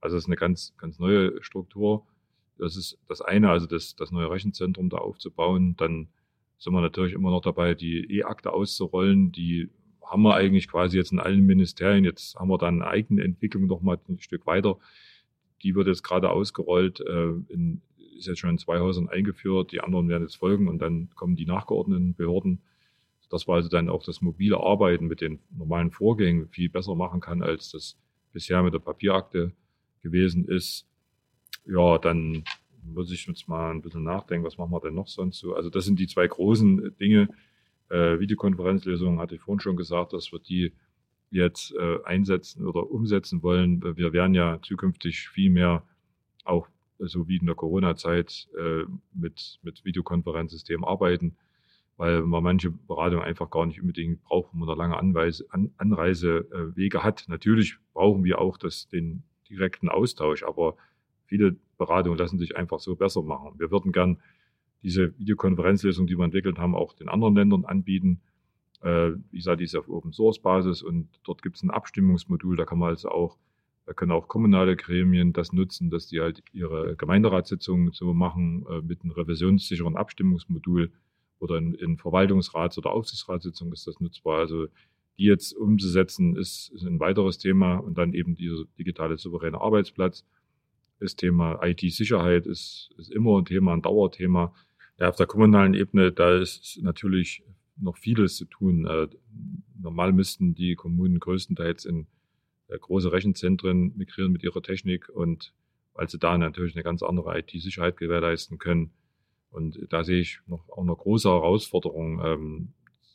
Also 0.00 0.16
es 0.16 0.24
ist 0.24 0.28
eine 0.28 0.36
ganz, 0.36 0.74
ganz 0.78 0.98
neue 0.98 1.42
Struktur. 1.42 2.06
Das 2.58 2.76
ist 2.76 2.98
das 3.08 3.20
eine, 3.20 3.50
also 3.50 3.66
das, 3.66 3.96
das 3.96 4.10
neue 4.10 4.30
Rechenzentrum 4.30 4.88
da 4.88 4.98
aufzubauen. 4.98 5.76
Dann 5.76 6.08
sind 6.58 6.72
wir 6.72 6.80
natürlich 6.80 7.14
immer 7.14 7.30
noch 7.30 7.40
dabei, 7.40 7.74
die 7.74 8.18
E-Akte 8.18 8.52
auszurollen. 8.52 9.32
Die 9.32 9.70
haben 10.02 10.22
wir 10.22 10.34
eigentlich 10.34 10.68
quasi 10.68 10.96
jetzt 10.96 11.12
in 11.12 11.20
allen 11.20 11.46
Ministerien. 11.46 12.04
Jetzt 12.04 12.36
haben 12.36 12.48
wir 12.48 12.58
dann 12.58 12.82
eine 12.82 12.90
eigene 12.90 13.22
Entwicklung 13.22 13.66
noch 13.66 13.80
mal 13.80 13.98
ein 14.08 14.18
Stück 14.18 14.46
weiter. 14.46 14.78
die 15.62 15.74
wird 15.74 15.88
jetzt 15.88 16.04
gerade 16.04 16.30
ausgerollt, 16.30 17.00
äh, 17.00 17.30
in, 17.48 17.82
ist 18.16 18.26
jetzt 18.26 18.38
schon 18.38 18.50
in 18.50 18.58
zwei 18.58 18.78
Häusern 18.78 19.08
eingeführt, 19.08 19.72
die 19.72 19.80
anderen 19.80 20.08
werden 20.08 20.22
jetzt 20.22 20.36
folgen 20.36 20.68
und 20.68 20.78
dann 20.78 21.10
kommen 21.16 21.34
die 21.34 21.46
nachgeordneten 21.46 22.14
Behörden. 22.14 22.60
Dass 23.28 23.46
wir 23.46 23.54
also 23.54 23.68
dann 23.68 23.90
auch 23.90 24.04
das 24.04 24.22
mobile 24.22 24.58
Arbeiten 24.58 25.06
mit 25.06 25.20
den 25.20 25.40
normalen 25.50 25.90
Vorgängen 25.90 26.48
viel 26.48 26.70
besser 26.70 26.94
machen 26.94 27.20
kann, 27.20 27.42
als 27.42 27.72
das 27.72 27.98
bisher 28.32 28.62
mit 28.62 28.72
der 28.72 28.78
Papierakte 28.78 29.52
gewesen 30.02 30.46
ist. 30.46 30.86
Ja, 31.66 31.98
dann 31.98 32.44
muss 32.82 33.10
ich 33.10 33.26
jetzt 33.26 33.48
mal 33.48 33.70
ein 33.70 33.82
bisschen 33.82 34.04
nachdenken, 34.04 34.46
was 34.46 34.58
machen 34.58 34.72
wir 34.72 34.80
denn 34.80 34.94
noch 34.94 35.08
sonst 35.08 35.38
so? 35.38 35.54
Also 35.54 35.70
das 35.70 35.84
sind 35.84 35.98
die 35.98 36.06
zwei 36.06 36.26
großen 36.26 36.96
Dinge. 36.98 37.28
Äh, 37.90 38.18
Videokonferenzlösungen 38.18 39.18
hatte 39.18 39.34
ich 39.34 39.40
vorhin 39.40 39.60
schon 39.60 39.76
gesagt, 39.76 40.12
dass 40.12 40.32
wir 40.32 40.38
die 40.38 40.72
jetzt 41.30 41.74
äh, 41.74 41.98
einsetzen 42.04 42.66
oder 42.66 42.90
umsetzen 42.90 43.42
wollen. 43.42 43.82
Wir 43.96 44.12
werden 44.12 44.34
ja 44.34 44.60
zukünftig 44.62 45.28
viel 45.28 45.50
mehr 45.50 45.82
auch 46.44 46.68
so 46.98 47.28
wie 47.28 47.36
in 47.36 47.46
der 47.46 47.54
Corona-Zeit 47.54 48.48
äh, 48.58 48.84
mit, 49.14 49.60
mit 49.62 49.84
Videokonferenzsystemen 49.84 50.84
arbeiten, 50.84 51.36
weil 51.96 52.22
man 52.22 52.42
manche 52.42 52.70
Beratungen 52.70 53.24
einfach 53.24 53.50
gar 53.50 53.66
nicht 53.66 53.80
unbedingt 53.80 54.22
braucht, 54.22 54.52
wenn 54.52 54.60
man 54.60 54.68
da 54.68 54.74
lange 54.74 54.96
Anweise, 54.96 55.46
An, 55.50 55.72
Anreisewege 55.76 57.02
hat. 57.02 57.26
Natürlich 57.28 57.76
brauchen 57.92 58.24
wir 58.24 58.40
auch 58.40 58.56
das, 58.56 58.88
den 58.88 59.22
direkten 59.48 59.88
Austausch, 59.88 60.42
aber 60.42 60.76
viele 61.26 61.56
Beratungen 61.76 62.18
lassen 62.18 62.38
sich 62.38 62.56
einfach 62.56 62.80
so 62.80 62.96
besser 62.96 63.22
machen. 63.22 63.58
Wir 63.58 63.70
würden 63.70 63.92
gern 63.92 64.18
diese 64.82 65.18
Videokonferenzlösung, 65.18 66.06
die 66.06 66.16
wir 66.16 66.24
entwickelt 66.24 66.58
haben, 66.58 66.74
auch 66.74 66.92
den 66.94 67.08
anderen 67.08 67.34
Ländern 67.34 67.64
anbieten. 67.64 68.20
Äh, 68.80 69.12
wie 69.30 69.38
gesagt, 69.38 69.60
die 69.60 69.64
ist 69.64 69.74
auf 69.74 69.88
Open 69.88 70.12
Source 70.12 70.40
Basis 70.40 70.82
und 70.82 71.08
dort 71.24 71.42
gibt 71.42 71.56
es 71.56 71.62
ein 71.62 71.70
Abstimmungsmodul, 71.70 72.56
da 72.56 72.64
kann 72.64 72.78
man 72.78 72.90
also 72.90 73.10
auch, 73.10 73.36
da 73.86 73.92
können 73.92 74.12
auch 74.12 74.28
kommunale 74.28 74.76
Gremien 74.76 75.32
das 75.32 75.52
nutzen, 75.52 75.90
dass 75.90 76.06
die 76.06 76.20
halt 76.20 76.42
ihre 76.52 76.94
Gemeinderatssitzungen 76.96 77.92
so 77.92 78.14
machen 78.14 78.66
äh, 78.70 78.80
mit 78.82 79.02
einem 79.02 79.12
revisionssicheren 79.12 79.96
Abstimmungsmodul 79.96 80.92
oder 81.40 81.58
in, 81.58 81.74
in 81.74 81.96
Verwaltungsrats- 81.96 82.78
oder 82.78 82.92
Aufsichtsratssitzungen 82.92 83.72
ist 83.72 83.86
das 83.86 83.98
nutzbar. 84.00 84.38
Also 84.38 84.68
die 85.18 85.24
jetzt 85.24 85.52
umzusetzen, 85.52 86.36
ist, 86.36 86.70
ist 86.74 86.84
ein 86.84 87.00
weiteres 87.00 87.38
Thema 87.38 87.76
und 87.76 87.98
dann 87.98 88.14
eben 88.14 88.34
dieser 88.34 88.64
digitale 88.78 89.18
souveräne 89.18 89.60
Arbeitsplatz. 89.60 90.24
Das 91.00 91.16
Thema 91.16 91.60
IT-Sicherheit 91.62 92.46
ist, 92.46 92.90
ist 92.96 93.10
immer 93.10 93.38
ein 93.38 93.44
Thema, 93.44 93.72
ein 93.72 93.82
Dauerthema. 93.82 94.54
Ja, 94.98 95.08
auf 95.08 95.16
der 95.16 95.26
kommunalen 95.26 95.74
Ebene, 95.74 96.12
da 96.12 96.38
ist 96.38 96.80
natürlich 96.82 97.42
noch 97.76 97.96
vieles 97.96 98.36
zu 98.36 98.44
tun. 98.46 98.86
Äh, 98.86 99.08
normal 99.80 100.12
müssten 100.12 100.54
die 100.54 100.74
Kommunen 100.74 101.20
größtenteils 101.20 101.84
in 101.84 102.06
äh, 102.68 102.78
große 102.78 103.12
Rechenzentren 103.12 103.96
migrieren 103.96 104.32
mit 104.32 104.42
ihrer 104.42 104.62
Technik 104.62 105.08
und 105.08 105.52
weil 105.94 106.08
sie 106.08 106.18
da 106.18 106.38
natürlich 106.38 106.76
eine 106.76 106.84
ganz 106.84 107.02
andere 107.02 107.38
IT-Sicherheit 107.38 107.96
gewährleisten 107.96 108.58
können. 108.58 108.92
Und 109.50 109.80
da 109.90 110.04
sehe 110.04 110.20
ich 110.20 110.40
noch 110.46 110.68
auch 110.68 110.82
eine 110.82 110.94
große 110.94 111.28
Herausforderung, 111.28 112.20
ähm, 112.24 112.72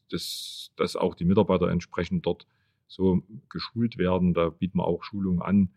dass, 0.09 0.71
dass 0.75 0.95
auch 0.95 1.15
die 1.15 1.25
Mitarbeiter 1.25 1.69
entsprechend 1.69 2.25
dort 2.25 2.47
so 2.87 3.23
geschult 3.49 3.97
werden. 3.97 4.33
Da 4.33 4.49
bieten 4.49 4.77
wir 4.77 4.87
auch 4.87 5.03
Schulungen 5.03 5.41
an, 5.41 5.73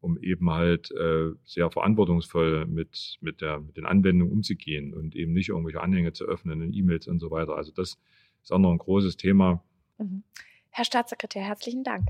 um 0.00 0.18
eben 0.18 0.50
halt 0.50 0.90
äh, 0.92 1.32
sehr 1.44 1.70
verantwortungsvoll 1.70 2.66
mit, 2.66 3.18
mit, 3.20 3.40
der, 3.40 3.60
mit 3.60 3.76
den 3.76 3.86
Anwendungen 3.86 4.32
umzugehen 4.32 4.94
und 4.94 5.14
eben 5.14 5.32
nicht 5.32 5.48
irgendwelche 5.48 5.80
Anhänge 5.80 6.12
zu 6.12 6.24
öffnen 6.24 6.60
in 6.62 6.72
E-Mails 6.72 7.08
und 7.08 7.18
so 7.18 7.30
weiter. 7.30 7.56
Also 7.56 7.72
das 7.72 7.98
ist 8.42 8.52
auch 8.52 8.58
noch 8.58 8.70
ein 8.70 8.78
großes 8.78 9.16
Thema. 9.16 9.62
Mhm. 9.98 10.22
Herr 10.70 10.84
Staatssekretär, 10.84 11.42
herzlichen 11.42 11.84
Dank. 11.84 12.08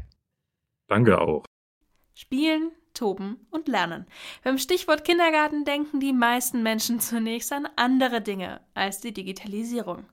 Danke 0.87 1.21
auch. 1.21 1.45
Spielen, 2.15 2.71
toben 2.95 3.47
und 3.51 3.69
lernen. 3.69 4.07
Beim 4.43 4.59
Stichwort 4.59 5.05
Kindergarten 5.05 5.65
denken 5.65 6.01
die 6.01 6.13
meisten 6.13 6.63
Menschen 6.63 7.01
zunächst 7.01 7.53
an 7.53 7.69
andere 7.77 8.21
Dinge 8.21 8.61
als 8.75 9.01
die 9.01 9.13
Digitalisierung. 9.13 10.05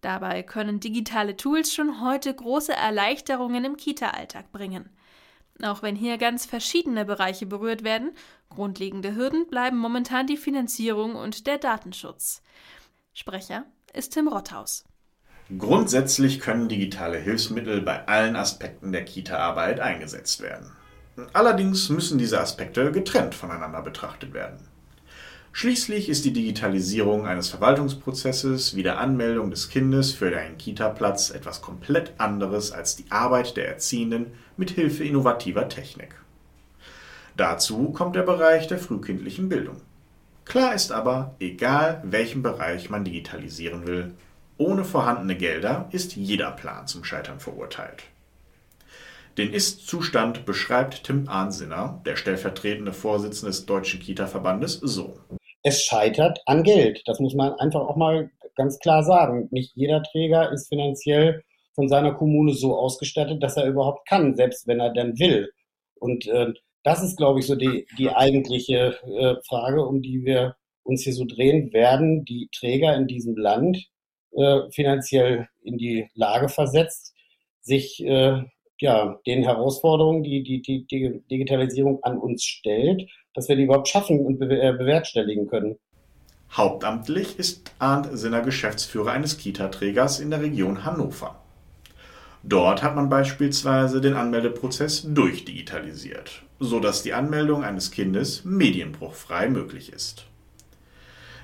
Dabei 0.00 0.42
können 0.42 0.80
digitale 0.80 1.36
Tools 1.36 1.74
schon 1.74 2.00
heute 2.00 2.34
große 2.34 2.72
Erleichterungen 2.72 3.64
im 3.64 3.76
Kita-Alltag 3.76 4.50
bringen. 4.52 4.88
Auch 5.62 5.82
wenn 5.82 5.94
hier 5.94 6.16
ganz 6.16 6.46
verschiedene 6.46 7.04
Bereiche 7.04 7.44
berührt 7.44 7.84
werden, 7.84 8.12
grundlegende 8.48 9.14
Hürden 9.14 9.46
bleiben 9.46 9.76
momentan 9.76 10.26
die 10.26 10.38
Finanzierung 10.38 11.16
und 11.16 11.46
der 11.46 11.58
Datenschutz. 11.58 12.42
Sprecher 13.12 13.64
ist 13.92 14.14
Tim 14.14 14.28
Rotthaus. 14.28 14.84
Grundsätzlich 15.58 16.40
können 16.40 16.68
digitale 16.68 17.18
Hilfsmittel 17.18 17.82
bei 17.82 18.06
allen 18.06 18.36
Aspekten 18.36 18.92
der 18.92 19.04
Kita-Arbeit 19.04 19.80
eingesetzt 19.80 20.40
werden. 20.40 20.72
Allerdings 21.32 21.88
müssen 21.88 22.18
diese 22.18 22.40
Aspekte 22.40 22.92
getrennt 22.92 23.34
voneinander 23.34 23.82
betrachtet 23.82 24.32
werden. 24.32 24.69
Schließlich 25.52 26.08
ist 26.08 26.24
die 26.24 26.32
Digitalisierung 26.32 27.26
eines 27.26 27.48
Verwaltungsprozesses 27.48 28.76
wie 28.76 28.84
der 28.84 28.98
Anmeldung 28.98 29.50
des 29.50 29.68
Kindes 29.68 30.12
für 30.12 30.36
einen 30.36 30.56
Kita-Platz 30.58 31.30
etwas 31.30 31.60
komplett 31.60 32.12
anderes 32.18 32.70
als 32.70 32.96
die 32.96 33.10
Arbeit 33.10 33.56
der 33.56 33.68
Erziehenden 33.68 34.26
mit 34.56 34.70
Hilfe 34.70 35.04
innovativer 35.04 35.68
Technik. 35.68 36.14
Dazu 37.36 37.90
kommt 37.90 38.16
der 38.16 38.22
Bereich 38.22 38.68
der 38.68 38.78
frühkindlichen 38.78 39.48
Bildung. 39.48 39.76
Klar 40.44 40.74
ist 40.74 40.92
aber, 40.92 41.34
egal 41.40 42.00
welchen 42.04 42.42
Bereich 42.42 42.88
man 42.88 43.04
digitalisieren 43.04 43.86
will, 43.86 44.14
ohne 44.56 44.84
vorhandene 44.84 45.36
Gelder 45.36 45.88
ist 45.90 46.16
jeder 46.16 46.50
Plan 46.52 46.86
zum 46.86 47.02
Scheitern 47.02 47.40
verurteilt. 47.40 48.04
Den 49.38 49.52
Ist-Zustand 49.52 50.44
beschreibt 50.44 51.04
Tim 51.04 51.28
Arnsinner, 51.28 52.00
der 52.04 52.16
stellvertretende 52.16 52.92
Vorsitzende 52.92 53.52
des 53.52 53.64
Deutschen 53.64 54.00
Kita-Verbandes, 54.00 54.74
so. 54.82 55.18
Es 55.62 55.82
scheitert 55.82 56.40
an 56.46 56.62
Geld. 56.62 57.02
Das 57.06 57.20
muss 57.20 57.34
man 57.34 57.54
einfach 57.54 57.80
auch 57.80 57.96
mal 57.96 58.30
ganz 58.56 58.78
klar 58.78 59.02
sagen. 59.02 59.48
Nicht 59.50 59.72
jeder 59.74 60.02
Träger 60.02 60.50
ist 60.52 60.68
finanziell 60.68 61.42
von 61.74 61.88
seiner 61.88 62.14
Kommune 62.14 62.52
so 62.54 62.76
ausgestattet, 62.76 63.42
dass 63.42 63.56
er 63.56 63.66
überhaupt 63.66 64.08
kann, 64.08 64.36
selbst 64.36 64.66
wenn 64.66 64.80
er 64.80 64.92
denn 64.92 65.18
will. 65.18 65.50
Und 65.98 66.26
äh, 66.26 66.52
das 66.82 67.02
ist, 67.02 67.16
glaube 67.16 67.40
ich, 67.40 67.46
so 67.46 67.56
die, 67.56 67.86
die 67.98 68.10
eigentliche 68.10 68.98
äh, 69.04 69.36
Frage, 69.46 69.84
um 69.86 70.02
die 70.02 70.24
wir 70.24 70.56
uns 70.82 71.02
hier 71.02 71.12
so 71.12 71.24
drehen. 71.24 71.72
Werden 71.72 72.24
die 72.24 72.48
Träger 72.54 72.96
in 72.96 73.06
diesem 73.06 73.36
Land 73.36 73.86
äh, 74.32 74.60
finanziell 74.70 75.48
in 75.62 75.76
die 75.76 76.08
Lage 76.14 76.48
versetzt, 76.48 77.14
sich 77.60 78.02
äh, 78.04 78.42
ja, 78.80 79.20
den 79.26 79.42
Herausforderungen, 79.42 80.22
die 80.22 80.42
die 80.42 80.62
die 80.62 81.22
Digitalisierung 81.30 82.02
an 82.02 82.18
uns 82.18 82.44
stellt, 82.44 83.10
dass 83.34 83.48
wir 83.48 83.56
die 83.56 83.64
überhaupt 83.64 83.88
schaffen 83.88 84.20
und 84.20 84.40
äh, 84.42 84.72
bewerkstelligen 84.72 85.48
können. 85.48 85.76
Hauptamtlich 86.52 87.38
ist 87.38 87.70
Arndt 87.78 88.08
Sinner 88.12 88.40
Geschäftsführer 88.40 89.12
eines 89.12 89.38
Kita-Trägers 89.38 90.18
in 90.18 90.30
der 90.30 90.42
Region 90.42 90.84
Hannover. 90.84 91.40
Dort 92.42 92.82
hat 92.82 92.96
man 92.96 93.08
beispielsweise 93.08 94.00
den 94.00 94.14
Anmeldeprozess 94.14 95.06
durchdigitalisiert, 95.06 96.42
sodass 96.58 97.02
die 97.02 97.12
Anmeldung 97.12 97.62
eines 97.62 97.90
Kindes 97.90 98.44
medienbruchfrei 98.44 99.48
möglich 99.48 99.92
ist. 99.92 100.26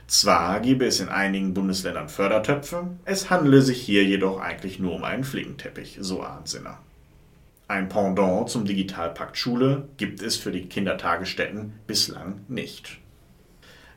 Zwar 0.06 0.60
gebe 0.60 0.86
es 0.86 1.00
in 1.00 1.08
einigen 1.08 1.52
Bundesländern 1.52 2.08
Fördertöpfe, 2.08 2.96
es 3.04 3.28
handele 3.28 3.60
sich 3.60 3.80
hier 3.80 4.04
jedoch 4.04 4.40
eigentlich 4.40 4.78
nur 4.78 4.94
um 4.94 5.04
einen 5.04 5.24
Flickenteppich, 5.24 5.98
so 6.00 6.22
Arndsinner. 6.22 6.78
Ein 7.68 7.88
Pendant 7.88 8.48
zum 8.48 8.64
Digitalpakt 8.64 9.36
Schule 9.36 9.88
gibt 9.96 10.22
es 10.22 10.36
für 10.36 10.52
die 10.52 10.68
Kindertagesstätten 10.68 11.72
bislang 11.88 12.42
nicht. 12.46 12.98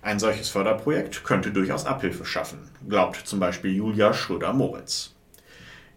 Ein 0.01 0.17
solches 0.17 0.49
Förderprojekt 0.49 1.23
könnte 1.23 1.51
durchaus 1.51 1.85
Abhilfe 1.85 2.25
schaffen, 2.25 2.71
glaubt 2.87 3.17
zum 3.17 3.39
Beispiel 3.39 3.75
Julia 3.75 4.11
Schröder-Moritz. 4.11 5.13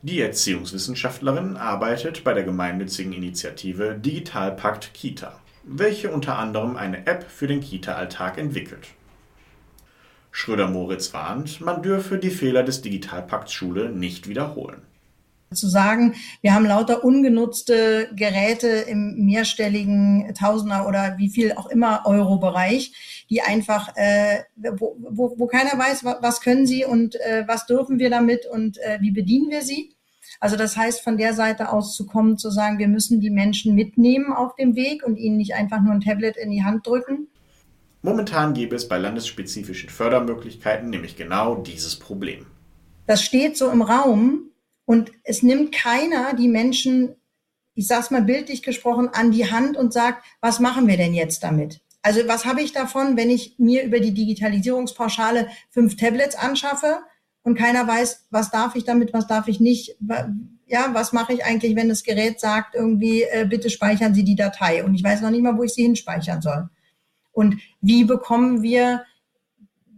Die 0.02 0.20
Erziehungswissenschaftlerin 0.20 1.56
arbeitet 1.56 2.24
bei 2.24 2.34
der 2.34 2.42
gemeinnützigen 2.42 3.14
Initiative 3.14 3.94
Digitalpakt 3.94 4.92
Kita, 4.92 5.40
welche 5.62 6.10
unter 6.10 6.36
anderem 6.38 6.76
eine 6.76 7.06
App 7.06 7.24
für 7.30 7.46
den 7.46 7.62
Kita-Alltag 7.62 8.36
entwickelt. 8.36 8.88
Schröder-Moritz 10.30 11.14
warnt, 11.14 11.62
man 11.62 11.82
dürfe 11.82 12.18
die 12.18 12.30
Fehler 12.30 12.64
des 12.64 12.82
Digitalpakts 12.82 13.52
Schule 13.52 13.88
nicht 13.88 14.28
wiederholen. 14.28 14.82
Zu 15.52 15.68
sagen, 15.68 16.14
wir 16.40 16.54
haben 16.54 16.66
lauter 16.66 17.04
ungenutzte 17.04 18.09
Geräte 18.14 18.68
im 18.68 19.25
mehrstelligen 19.25 20.35
Tausender 20.35 20.87
oder 20.87 21.16
wie 21.18 21.28
viel 21.28 21.52
auch 21.52 21.66
immer 21.66 22.02
Euro-Bereich, 22.04 23.26
die 23.30 23.42
einfach, 23.42 23.97
äh, 23.97 24.40
wo, 24.56 24.97
wo, 24.99 25.35
wo 25.38 25.47
keiner 25.47 25.78
weiß, 25.78 26.04
was 26.04 26.40
können 26.40 26.66
sie 26.66 26.85
und 26.85 27.16
äh, 27.16 27.44
was 27.47 27.66
dürfen 27.66 27.99
wir 27.99 28.11
damit 28.11 28.47
und 28.47 28.78
äh, 28.78 28.99
wie 29.00 29.11
bedienen 29.11 29.50
wir 29.50 29.62
sie. 29.62 29.94
Also 30.40 30.56
das 30.56 30.76
heißt, 30.76 31.02
von 31.02 31.16
der 31.16 31.35
Seite 31.35 31.73
aus 31.73 31.94
zu 31.94 32.06
kommen, 32.06 32.38
zu 32.38 32.50
sagen, 32.50 32.78
wir 32.78 32.88
müssen 32.88 33.21
die 33.21 33.30
Menschen 33.30 33.75
mitnehmen 33.75 34.32
auf 34.32 34.56
dem 34.56 34.75
Weg 34.75 35.04
und 35.04 35.16
ihnen 35.16 35.37
nicht 35.37 35.54
einfach 35.54 35.80
nur 35.80 35.92
ein 35.92 36.00
Tablet 36.00 36.37
in 36.37 36.50
die 36.50 36.64
Hand 36.64 36.87
drücken, 36.87 37.28
Momentan 38.02 38.52
gäbe 38.52 38.75
es 38.75 38.88
bei 38.88 38.99
landesspezifischen 38.99 39.88
Fördermöglichkeiten 39.88 40.90
nämlich 40.90 41.16
genau 41.16 41.54
dieses 41.54 41.97
Problem. 41.97 42.47
Das 43.06 43.23
steht 43.23 43.56
so 43.56 43.71
im 43.71 43.80
Raum 43.80 44.50
und 44.84 45.12
es 45.24 45.42
nimmt 45.42 45.72
keiner 45.72 46.34
die 46.34 46.48
Menschen, 46.48 47.14
ich 47.74 47.86
sag's 47.86 48.10
mal 48.10 48.22
bildlich 48.22 48.62
gesprochen, 48.62 49.08
an 49.12 49.30
die 49.30 49.50
Hand 49.50 49.76
und 49.76 49.92
sagt, 49.92 50.24
was 50.40 50.60
machen 50.60 50.86
wir 50.86 50.96
denn 50.96 51.14
jetzt 51.14 51.42
damit? 51.42 51.80
Also 52.02 52.20
was 52.26 52.44
habe 52.44 52.62
ich 52.62 52.72
davon, 52.72 53.16
wenn 53.16 53.30
ich 53.30 53.54
mir 53.58 53.84
über 53.84 54.00
die 54.00 54.12
Digitalisierungspauschale 54.12 55.48
fünf 55.70 55.96
Tablets 55.96 56.34
anschaffe 56.34 56.98
und 57.44 57.56
keiner 57.56 57.86
weiß, 57.86 58.26
was 58.30 58.50
darf 58.50 58.74
ich 58.74 58.84
damit, 58.84 59.12
was 59.12 59.28
darf 59.28 59.46
ich 59.46 59.60
nicht? 59.60 59.96
Ja, 60.66 60.90
was 60.92 61.12
mache 61.12 61.32
ich 61.32 61.44
eigentlich, 61.44 61.76
wenn 61.76 61.88
das 61.88 62.02
Gerät 62.02 62.40
sagt 62.40 62.74
irgendwie, 62.74 63.22
äh, 63.22 63.46
bitte 63.48 63.70
speichern 63.70 64.14
Sie 64.14 64.24
die 64.24 64.36
Datei 64.36 64.84
und 64.84 64.94
ich 64.94 65.04
weiß 65.04 65.20
noch 65.20 65.30
nicht 65.30 65.42
mal, 65.42 65.56
wo 65.56 65.62
ich 65.62 65.74
sie 65.74 65.82
hinspeichern 65.82 66.42
soll. 66.42 66.68
Und 67.30 67.56
wie 67.80 68.04
bekommen 68.04 68.62
wir 68.62 69.04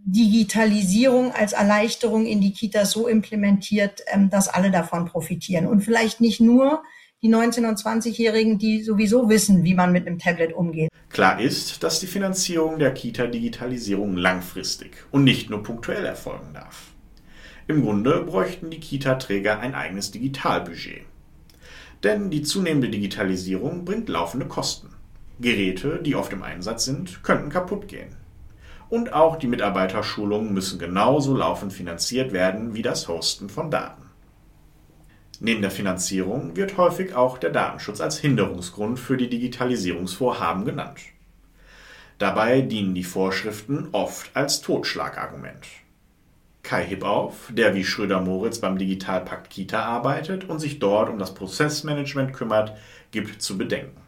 Digitalisierung 0.07 1.33
als 1.33 1.55
Erleichterung 1.55 2.27
in 2.27 2.43
die 2.43 2.53
Kita 2.53 2.85
so 2.85 3.09
implementiert, 3.09 4.03
ähm, 4.07 4.29
dass 4.29 4.49
alle 4.49 4.71
davon 4.71 5.07
profitieren 5.07 5.67
und 5.67 5.81
vielleicht 5.81 6.21
nicht 6.21 6.41
nur 6.41 6.83
die 7.23 7.31
19- 7.31 7.67
und 7.67 7.79
20-Jährigen, 7.79 8.59
die 8.59 8.83
sowieso 8.83 9.31
wissen, 9.31 9.65
wie 9.65 9.75
man 9.75 9.93
mit 9.93 10.07
einem 10.07 10.19
Tablet 10.19 10.53
umgeht. 10.53 10.91
Klar 11.09 11.41
ist, 11.41 11.83
dass 11.83 12.01
die 12.01 12.07
Finanzierung 12.07 12.79
der 12.79 12.93
Kita-Digitalisierung 12.93 14.17
langfristig 14.17 15.07
und 15.11 15.25
nicht 15.25 15.49
nur 15.49 15.63
punktuell 15.63 16.05
erfolgen 16.05 16.53
darf. 16.53 16.93
Im 17.67 17.83
Grunde 17.83 18.25
bräuchten 18.25 18.69
die 18.69 18.81
Kita-Träger 18.81 19.59
ein 19.59 19.75
eigenes 19.75 20.11
Digitalbudget. 20.11 21.07
Denn 22.03 22.29
die 22.29 22.43
zunehmende 22.43 22.91
Digitalisierung 22.91 23.87
bringt 23.87 24.11
laufende 24.11 24.47
Kosten. 24.47 24.91
Geräte, 25.41 26.01
die 26.03 26.15
oft 26.15 26.33
im 26.35 26.43
Einsatz 26.43 26.85
sind, 26.85 27.23
könnten 27.23 27.49
kaputt 27.49 27.89
gehen. 27.89 28.17
Und 28.95 29.13
auch 29.13 29.35
die 29.35 29.49
Mitarbeiterschulungen 29.49 30.55
müssen 30.55 30.79
genauso 30.79 31.37
laufend 31.37 31.73
finanziert 31.73 32.33
werden 32.33 32.75
wie 32.75 32.83
das 32.83 33.09
Hosten 33.09 33.49
von 33.49 33.69
Daten. 33.69 34.05
Neben 35.41 35.63
der 35.63 35.73
Finanzierung 35.73 36.55
wird 36.55 36.77
häufig 36.77 37.13
auch 37.13 37.39
der 37.39 37.51
Datenschutz 37.51 38.01
als 38.01 38.21
Hinderungsgrund 38.21 39.01
für 39.01 39.17
die 39.17 39.29
Digitalisierungsvorhaben 39.29 40.65
genannt. 40.65 41.01
Dabei 42.19 42.61
dienen 42.61 42.95
die 42.95 43.03
Vorschriften 43.03 43.89
oft 43.91 44.31
als 44.37 44.61
Totschlagargument. 44.61 45.67
Kai 46.63 46.85
Hippauf, 46.85 47.51
der 47.51 47.75
wie 47.75 47.83
Schröder-Moritz 47.83 48.61
beim 48.61 48.79
Digitalpakt 48.79 49.51
Kita 49.51 49.83
arbeitet 49.83 50.49
und 50.49 50.61
sich 50.61 50.79
dort 50.79 51.11
um 51.11 51.19
das 51.19 51.35
Prozessmanagement 51.35 52.33
kümmert, 52.33 52.77
gibt 53.11 53.43
zu 53.43 53.59
bedenken. 53.59 54.04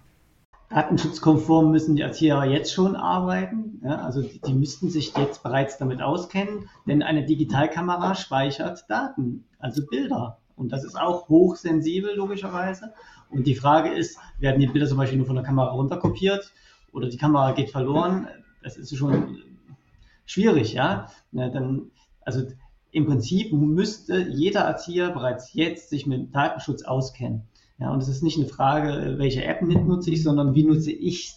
Datenschutzkonform 0.70 1.70
müssen 1.70 1.96
die 1.96 2.02
Erzieher 2.02 2.44
jetzt 2.44 2.73
schon 2.73 2.96
arbeiten. 2.96 3.80
Ja, 3.85 3.99
also 3.99 4.23
die, 4.23 4.40
die 4.40 4.54
müssten 4.54 4.90
sich 4.90 5.16
jetzt 5.16 5.42
bereits 5.42 5.78
damit 5.78 6.02
auskennen, 6.02 6.68
denn 6.87 7.02
eine 7.02 7.25
Digitalkamera 7.25 8.14
speichert 8.14 8.85
Daten, 8.88 9.44
also 9.58 9.87
Bilder. 9.87 10.38
Und 10.56 10.73
das 10.73 10.85
ist 10.85 10.99
auch 10.99 11.28
hochsensibel, 11.28 12.16
logischerweise. 12.16 12.92
Und 13.30 13.46
die 13.46 13.54
Frage 13.54 13.90
ist, 13.90 14.18
werden 14.38 14.61
die 14.61 14.66
Bilder 14.66 14.88
zum 14.88 14.99
Beispiel 14.99 15.18
nur 15.18 15.26
von 15.26 15.37
der 15.37 15.44
Kamera 15.44 15.70
runterkopiert 15.70 16.52
oder 16.92 17.08
die 17.08 17.18
Kamera 17.18 17.52
geht 17.52 17.70
verloren? 17.70 18.26
Das 18.62 18.76
ist 18.76 18.96
schon 18.96 19.38
schwierig, 20.25 20.73
ja. 20.73 21.08
ja 21.32 21.49
dann, 21.49 21.90
also 22.23 22.42
im 22.90 23.06
Prinzip 23.06 23.52
müsste 23.52 24.18
jeder 24.18 24.62
Erzieher 24.62 25.11
bereits 25.11 25.52
jetzt 25.52 25.90
sich 25.90 26.06
mit 26.06 26.35
Datenschutz 26.35 26.82
auskennen. 26.82 27.42
Ja, 27.78 27.90
und 27.90 28.02
es 28.02 28.09
ist 28.09 28.23
nicht 28.23 28.38
eine 28.38 28.49
Frage, 28.49 29.18
welche 29.18 29.45
App 29.45 29.62
nutze 29.62 30.11
ich, 30.11 30.23
sondern 30.23 30.54
wie 30.54 30.64
nutze 30.64 30.92
ich, 30.92 31.35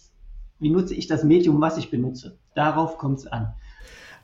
wie 0.58 0.70
nutze 0.70 0.94
ich 0.94 1.06
das 1.06 1.22
Medium, 1.22 1.60
was 1.60 1.76
ich 1.76 1.90
benutze. 1.90 2.38
Darauf 2.54 2.96
kommt 2.96 3.18
es 3.18 3.26
an. 3.26 3.54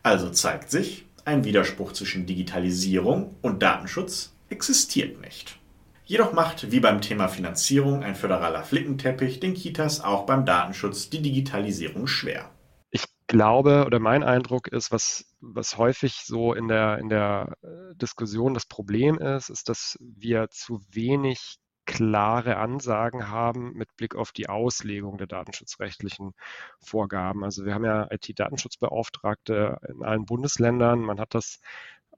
Also 0.03 0.31
zeigt 0.31 0.71
sich, 0.71 1.05
ein 1.25 1.45
Widerspruch 1.45 1.93
zwischen 1.93 2.27
Digitalisierung 2.27 3.35
und 3.43 3.63
Datenschutz 3.63 4.33
existiert 4.49 5.21
nicht. 5.21 5.59
Jedoch 6.05 6.33
macht, 6.33 6.71
wie 6.71 6.79
beim 6.79 7.01
Thema 7.01 7.27
Finanzierung, 7.27 8.05
ein 8.05 8.15
föderaler 8.15 8.63
Flickenteppich 8.63 9.41
den 9.41 9.55
Kitas 9.55 10.01
auch 10.01 10.25
beim 10.25 10.47
Datenschutz 10.47 11.11
die 11.11 11.21
Digitalisierung 11.21 12.07
schwer. 12.07 12.49
Ich 12.93 13.05
glaube 13.27 13.85
oder 13.85 13.99
mein 13.99 14.23
Eindruck 14.23 14.69
ist, 14.69 14.93
was, 14.93 15.25
was 15.41 15.77
häufig 15.77 16.23
so 16.25 16.55
in 16.55 16.69
der, 16.69 16.99
in 16.99 17.09
der 17.09 17.57
äh, 17.63 17.97
Diskussion 17.97 18.55
das 18.55 18.67
Problem 18.67 19.19
ist, 19.19 19.51
ist, 19.51 19.69
dass 19.69 19.99
wir 20.01 20.49
zu 20.51 20.81
wenig 20.93 21.59
klare 21.97 22.59
Ansagen 22.59 23.31
haben 23.31 23.73
mit 23.73 23.97
Blick 23.97 24.17
auf 24.17 24.31
die 24.31 24.51
Auslegung 24.51 25.17
der 25.17 25.27
datenschutzrechtlichen 25.27 26.35
Vorgaben. 26.79 27.43
Also 27.43 27.65
wir 27.65 27.73
haben 27.73 27.87
ja 27.87 28.07
IT-Datenschutzbeauftragte 28.11 29.79
in 29.89 30.03
allen 30.03 30.27
Bundesländern. 30.27 31.01
Man 31.01 31.19
hat 31.19 31.33
das 31.33 31.59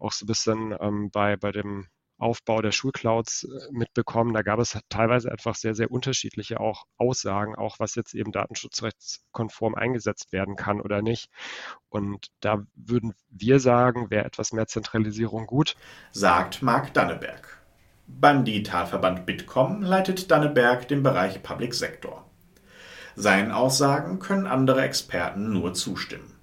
auch 0.01 0.11
so 0.11 0.25
ein 0.25 0.27
bisschen 0.27 0.75
ähm, 0.81 1.11
bei, 1.12 1.37
bei 1.37 1.53
dem 1.53 1.87
Aufbau 2.17 2.61
der 2.61 2.73
Schulclouds 2.73 3.45
äh, 3.45 3.71
mitbekommen. 3.71 4.35
Da 4.35 4.43
gab 4.43 4.59
es 4.59 4.77
teilweise 4.88 5.31
einfach 5.31 5.55
sehr, 5.55 5.77
sehr 5.77 5.93
unterschiedliche 5.93 6.59
auch 6.59 6.83
Aussagen, 6.97 7.55
auch 7.55 7.79
was 7.79 7.95
jetzt 7.95 8.14
eben 8.14 8.33
datenschutzrechtskonform 8.33 9.77
eingesetzt 9.77 10.33
werden 10.33 10.57
kann 10.57 10.81
oder 10.81 11.03
nicht. 11.03 11.31
Und 11.88 12.33
da 12.41 12.64
würden 12.75 13.14
wir 13.29 13.61
sagen, 13.61 14.11
wäre 14.11 14.25
etwas 14.25 14.53
mehr 14.53 14.67
Zentralisierung 14.67 15.47
gut. 15.47 15.77
Sagt 16.11 16.62
Marc 16.62 16.93
Danneberg. 16.95 17.58
Beim 18.09 18.44
Digitalverband 18.44 19.27
Bitkom 19.27 19.83
leitet 19.83 20.31
Danneberg 20.31 20.88
den 20.88 21.03
Bereich 21.03 21.42
Public 21.42 21.75
Sector. 21.75 22.25
Seinen 23.14 23.53
Aussagen 23.53 24.18
können 24.18 24.47
andere 24.47 24.83
Experten 24.83 25.53
nur 25.53 25.75
zustimmen. 25.75 26.35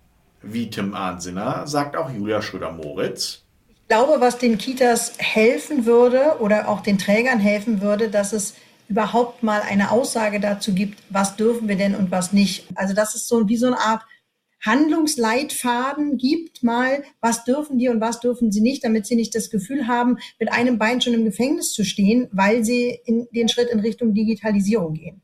Wie 0.42 0.70
Tim 0.70 0.94
Arnsinner 0.94 1.68
sagt 1.68 1.98
auch 1.98 2.10
Julia 2.10 2.42
Schröder-Moritz, 2.42 3.46
glaube, 3.88 4.20
was 4.20 4.38
den 4.38 4.58
Kitas 4.58 5.14
helfen 5.18 5.86
würde 5.86 6.38
oder 6.40 6.68
auch 6.68 6.82
den 6.82 6.98
Trägern 6.98 7.40
helfen 7.40 7.82
würde, 7.82 8.10
dass 8.10 8.34
es 8.34 8.56
überhaupt 8.88 9.44
mal 9.44 9.62
eine 9.62 9.92
Aussage 9.92 10.40
dazu 10.40 10.74
gibt, 10.74 11.02
was 11.10 11.36
dürfen 11.36 11.68
wir 11.68 11.76
denn 11.76 11.96
und 11.96 12.12
was 12.12 12.34
nicht. 12.34 12.68
Also 12.76 12.94
dass 12.94 13.16
es 13.16 13.28
so 13.28 13.48
wie 13.48 13.58
so 13.58 13.68
eine 13.68 13.80
Art 13.80 14.04
Handlungsleitfaden 14.66 16.18
gibt, 16.18 16.64
mal, 16.64 17.04
was 17.22 17.44
dürfen 17.44 17.78
die 17.78 17.90
und 17.90 18.02
was 18.02 18.20
dürfen 18.20 18.52
sie 18.52 18.62
nicht, 18.62 18.84
damit 18.84 19.06
sie 19.06 19.16
nicht 19.16 19.36
das 19.36 19.50
Gefühl 19.50 19.88
haben, 19.88 20.18
mit 20.40 20.52
einem 20.52 20.78
Bein 20.78 21.02
schon 21.02 21.14
im 21.14 21.26
Gefängnis 21.26 21.72
zu 21.72 21.84
stehen, 21.84 22.28
weil 22.32 22.64
sie 22.64 23.00
in 23.06 23.28
den 23.32 23.50
Schritt 23.50 23.70
in 23.70 23.80
Richtung 23.80 24.14
Digitalisierung 24.14 24.94
gehen. 24.94 25.22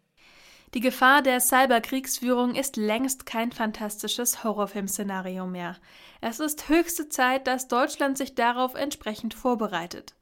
Die 0.73 0.80
Gefahr 0.80 1.21
der 1.21 1.41
Cyberkriegsführung 1.41 2.56
ist 2.56 2.77
längst 2.77 3.25
kein 3.25 3.51
fantastisches 3.51 4.45
Horrorfilmszenario 4.45 5.45
mehr. 5.45 5.75
Es 6.21 6.39
ist 6.39 6.69
höchste 6.69 7.10
Zeit, 7.10 7.45
dass 7.45 7.67
Deutschland 7.67 8.17
sich 8.17 8.36
darauf 8.36 8.75
entsprechend 8.75 9.34
vorbereitet, 9.34 10.15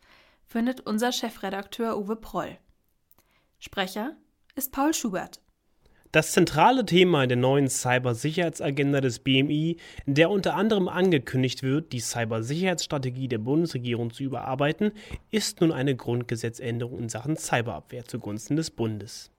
findet 0.48 0.82
unser 0.82 1.12
Chefredakteur 1.12 2.00
Uwe 2.00 2.16
Proll. 2.16 2.58
Sprecher 3.60 4.16
ist 4.56 4.72
Paul 4.72 4.94
Schubert. 4.96 5.40
Das 6.12 6.32
zentrale 6.32 6.88
Thema 6.88 7.28
der 7.28 7.38
neuen 7.38 7.68
Cybersicherheitsagenda 7.68 9.00
des 9.00 9.20
BMI, 9.20 9.78
in 10.08 10.16
der 10.16 10.32
unter 10.32 10.56
anderem 10.56 10.88
angekündigt 10.88 11.62
wird, 11.62 11.92
die 11.92 12.00
Cybersicherheitsstrategie 12.00 13.28
der 13.28 13.38
Bundesregierung 13.38 14.12
zu 14.12 14.24
überarbeiten, 14.24 14.92
ist 15.30 15.62
nun 15.62 15.72
eine 15.72 15.96
Grundgesetzänderung 15.96 16.98
in 16.98 17.10
Sachen 17.10 17.38
Cyberabwehr 17.38 18.06
zugunsten 18.06 18.56
des 18.56 18.72
Bundes. 18.72 19.30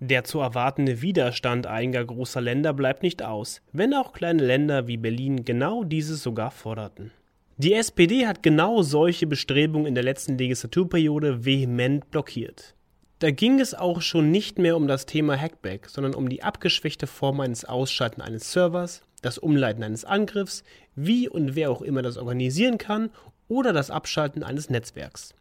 Der 0.00 0.24
zu 0.24 0.40
erwartende 0.40 1.00
Widerstand 1.00 1.68
einiger 1.68 2.04
großer 2.04 2.40
Länder 2.40 2.74
bleibt 2.74 3.04
nicht 3.04 3.22
aus, 3.22 3.62
wenn 3.72 3.94
auch 3.94 4.12
kleine 4.12 4.44
Länder 4.44 4.88
wie 4.88 4.96
Berlin 4.96 5.44
genau 5.44 5.84
dieses 5.84 6.24
sogar 6.24 6.50
forderten. 6.50 7.12
Die 7.56 7.72
SPD 7.72 8.26
hat 8.26 8.42
genau 8.42 8.82
solche 8.82 9.28
Bestrebungen 9.28 9.86
in 9.86 9.94
der 9.94 10.04
letzten 10.04 10.36
Legislaturperiode 10.36 11.44
vehement 11.44 12.10
blockiert. 12.10 12.75
Da 13.18 13.30
ging 13.30 13.60
es 13.60 13.72
auch 13.72 14.02
schon 14.02 14.30
nicht 14.30 14.58
mehr 14.58 14.76
um 14.76 14.86
das 14.86 15.06
Thema 15.06 15.38
Hackback, 15.40 15.88
sondern 15.88 16.14
um 16.14 16.28
die 16.28 16.42
abgeschwächte 16.42 17.06
Form 17.06 17.40
eines 17.40 17.64
Ausschalten 17.64 18.20
eines 18.20 18.52
Servers, 18.52 19.02
das 19.22 19.38
Umleiten 19.38 19.82
eines 19.82 20.04
Angriffs, 20.04 20.64
wie 20.94 21.26
und 21.26 21.54
wer 21.54 21.70
auch 21.70 21.80
immer 21.80 22.02
das 22.02 22.18
organisieren 22.18 22.76
kann 22.76 23.10
oder 23.48 23.72
das 23.72 23.90
Abschalten 23.90 24.42
eines 24.42 24.68
Netzwerks. 24.68 25.34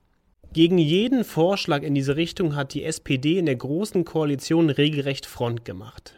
Gegen 0.53 0.77
jeden 0.77 1.25
Vorschlag 1.25 1.83
in 1.83 1.95
diese 1.95 2.15
Richtung 2.15 2.55
hat 2.55 2.73
die 2.73 2.85
SPD 2.85 3.38
in 3.39 3.45
der 3.45 3.57
Großen 3.57 4.05
Koalition 4.05 4.69
regelrecht 4.69 5.25
Front 5.25 5.65
gemacht. 5.65 6.15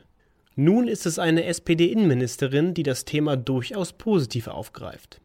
Nun 0.56 0.88
ist 0.88 1.08
es 1.08 1.18
eine 1.18 1.46
SPD-Innenministerin, 1.46 2.76
die 2.76 2.84
das 2.84 3.04
Thema 3.04 3.36
durchaus 3.36 3.94
positiv 3.94 4.48
aufgreift. 4.48 5.22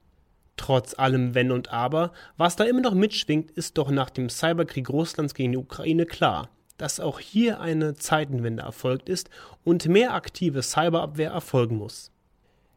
Trotz 0.63 0.97
allem 0.97 1.35
Wenn 1.35 1.51
und 1.51 1.73
Aber, 1.73 2.13
was 2.37 2.55
da 2.55 2.63
immer 2.63 2.83
noch 2.83 2.95
mitschwingt, 2.95 3.51
ist 3.51 3.79
doch 3.79 3.91
nach 3.91 4.11
dem 4.11 4.29
Cyberkrieg 4.29 4.89
Russlands 4.89 5.35
gegen 5.35 5.51
die 5.51 5.59
Ukraine 5.59 6.07
klar, 6.07 6.51
dass 6.79 7.01
auch 7.01 7.19
hier 7.19 7.61
eine 7.61 7.95
Zeitenwende 7.95 8.63
erfolgt 8.63 9.09
ist 9.09 9.29
und 9.65 9.89
mehr 9.89 10.15
aktive 10.15 10.63
Cyberabwehr 10.63 11.33
erfolgen 11.33 11.79
muss. 11.79 12.13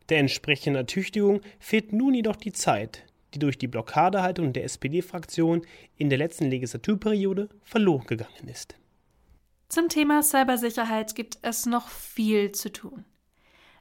Der 0.10 0.18
entsprechenden 0.18 0.78
Ertüchtigung 0.78 1.42
fehlt 1.60 1.94
nun 1.94 2.16
jedoch 2.16 2.38
die 2.38 2.54
Zeit, 2.54 3.06
die 3.36 3.40
durch 3.40 3.60
die 3.60 3.68
Blockadehaltung 3.68 4.52
der 4.52 4.64
SPD-Fraktion 4.64 5.62
in 5.96 6.10
der 6.10 6.18
letzten 6.18 6.46
Legislaturperiode 6.50 7.50
verloren 7.62 8.08
gegangen 8.08 8.48
ist. 8.52 8.74
Zum 9.70 9.90
Thema 9.90 10.24
Cybersicherheit 10.24 11.14
gibt 11.14 11.38
es 11.44 11.68
noch 11.68 11.90
viel 11.90 12.52
zu 12.52 12.72
tun. 12.72 13.06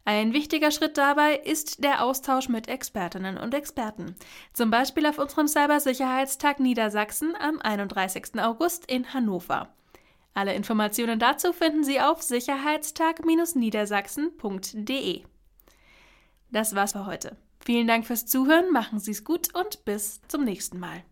Ein 0.06 0.34
wichtiger 0.34 0.70
Schritt 0.70 0.98
dabei 0.98 1.36
ist 1.36 1.82
der 1.82 2.04
Austausch 2.04 2.50
mit 2.50 2.68
Expertinnen 2.68 3.38
und 3.38 3.54
Experten. 3.54 4.14
Zum 4.52 4.70
Beispiel 4.70 5.06
auf 5.06 5.16
unserem 5.18 5.48
Cybersicherheitstag 5.48 6.60
Niedersachsen 6.60 7.34
am 7.40 7.58
31. 7.60 8.38
August 8.40 8.84
in 8.90 9.14
Hannover. 9.14 9.70
Alle 10.34 10.52
Informationen 10.54 11.18
dazu 11.18 11.54
finden 11.54 11.84
Sie 11.84 12.00
auf 12.00 12.22
sicherheitstag-niedersachsen.de. 12.22 15.22
Das 16.50 16.74
war's 16.74 16.92
für 16.92 17.06
heute. 17.06 17.38
Vielen 17.64 17.86
Dank 17.86 18.06
fürs 18.06 18.26
Zuhören, 18.26 18.70
machen 18.72 18.98
Sie 18.98 19.12
es 19.12 19.24
gut 19.24 19.54
und 19.54 19.86
bis 19.86 20.20
zum 20.28 20.44
nächsten 20.44 20.78
Mal. 20.78 21.02